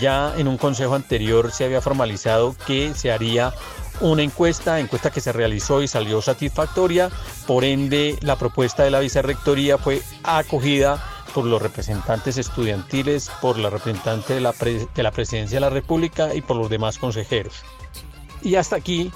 [0.00, 3.52] Ya en un consejo anterior se había formalizado que se haría
[4.00, 7.10] una encuesta, encuesta que se realizó y salió satisfactoria.
[7.46, 11.04] Por ende, la propuesta de la vicerrectoría fue acogida
[11.34, 16.34] por los representantes estudiantiles, por la representante de la, de la Presidencia de la República
[16.34, 17.62] y por los demás consejeros.
[18.42, 19.12] Y hasta aquí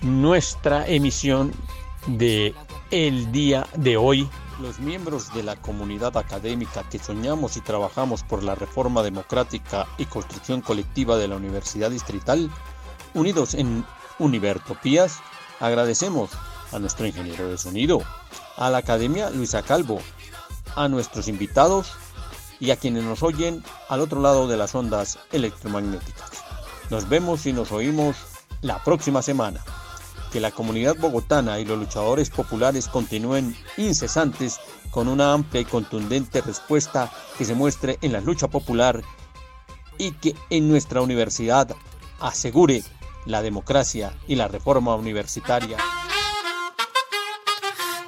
[0.00, 1.52] nuestra emisión
[2.06, 2.54] de
[2.90, 4.28] el día de hoy.
[4.60, 10.06] Los miembros de la comunidad académica que soñamos y trabajamos por la reforma democrática y
[10.06, 12.50] construcción colectiva de la Universidad Distrital,
[13.12, 13.84] unidos en
[14.18, 15.18] Univertopías,
[15.60, 16.30] agradecemos
[16.72, 18.00] a nuestro ingeniero de sonido,
[18.56, 20.00] a la Academia Luisa Calvo,
[20.74, 21.92] a nuestros invitados
[22.58, 26.30] y a quienes nos oyen al otro lado de las ondas electromagnéticas.
[26.88, 28.16] Nos vemos y nos oímos
[28.66, 29.60] la próxima semana.
[30.32, 34.58] Que la comunidad bogotana y los luchadores populares continúen incesantes
[34.90, 39.02] con una amplia y contundente respuesta que se muestre en la lucha popular
[39.98, 41.74] y que en nuestra universidad
[42.20, 42.82] asegure
[43.24, 45.78] la democracia y la reforma universitaria.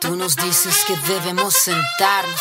[0.00, 2.40] Tú nos dices que debemos sentarnos,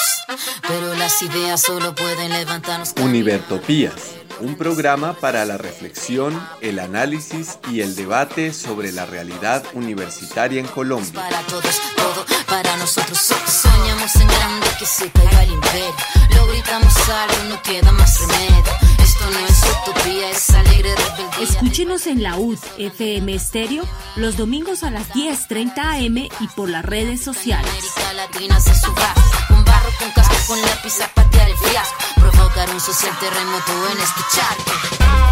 [0.68, 2.94] pero las ideas solo pueden levantarnos.
[3.02, 10.60] Univertopías, un programa para la reflexión, el análisis y el debate sobre la realidad universitaria
[10.60, 11.14] en Colombia.
[11.14, 13.18] Para todos, todo para nosotros.
[13.18, 15.96] Soñamos en grande que se caiga el imperio.
[16.36, 18.64] Lo gritamos algo, no queda más remedio.
[19.02, 21.44] Esto no es utopía, es alegre rebeldía.
[21.44, 23.84] Escúchenos en la UD FM Estéreo
[24.16, 27.70] los domingos a las 10:30 am y por las redes sociales.
[27.70, 29.14] América Latina se suba
[29.48, 31.98] con barro, con casco, con lápiz a el fiasco.
[32.16, 35.27] Provocar un social terremoto en este charco.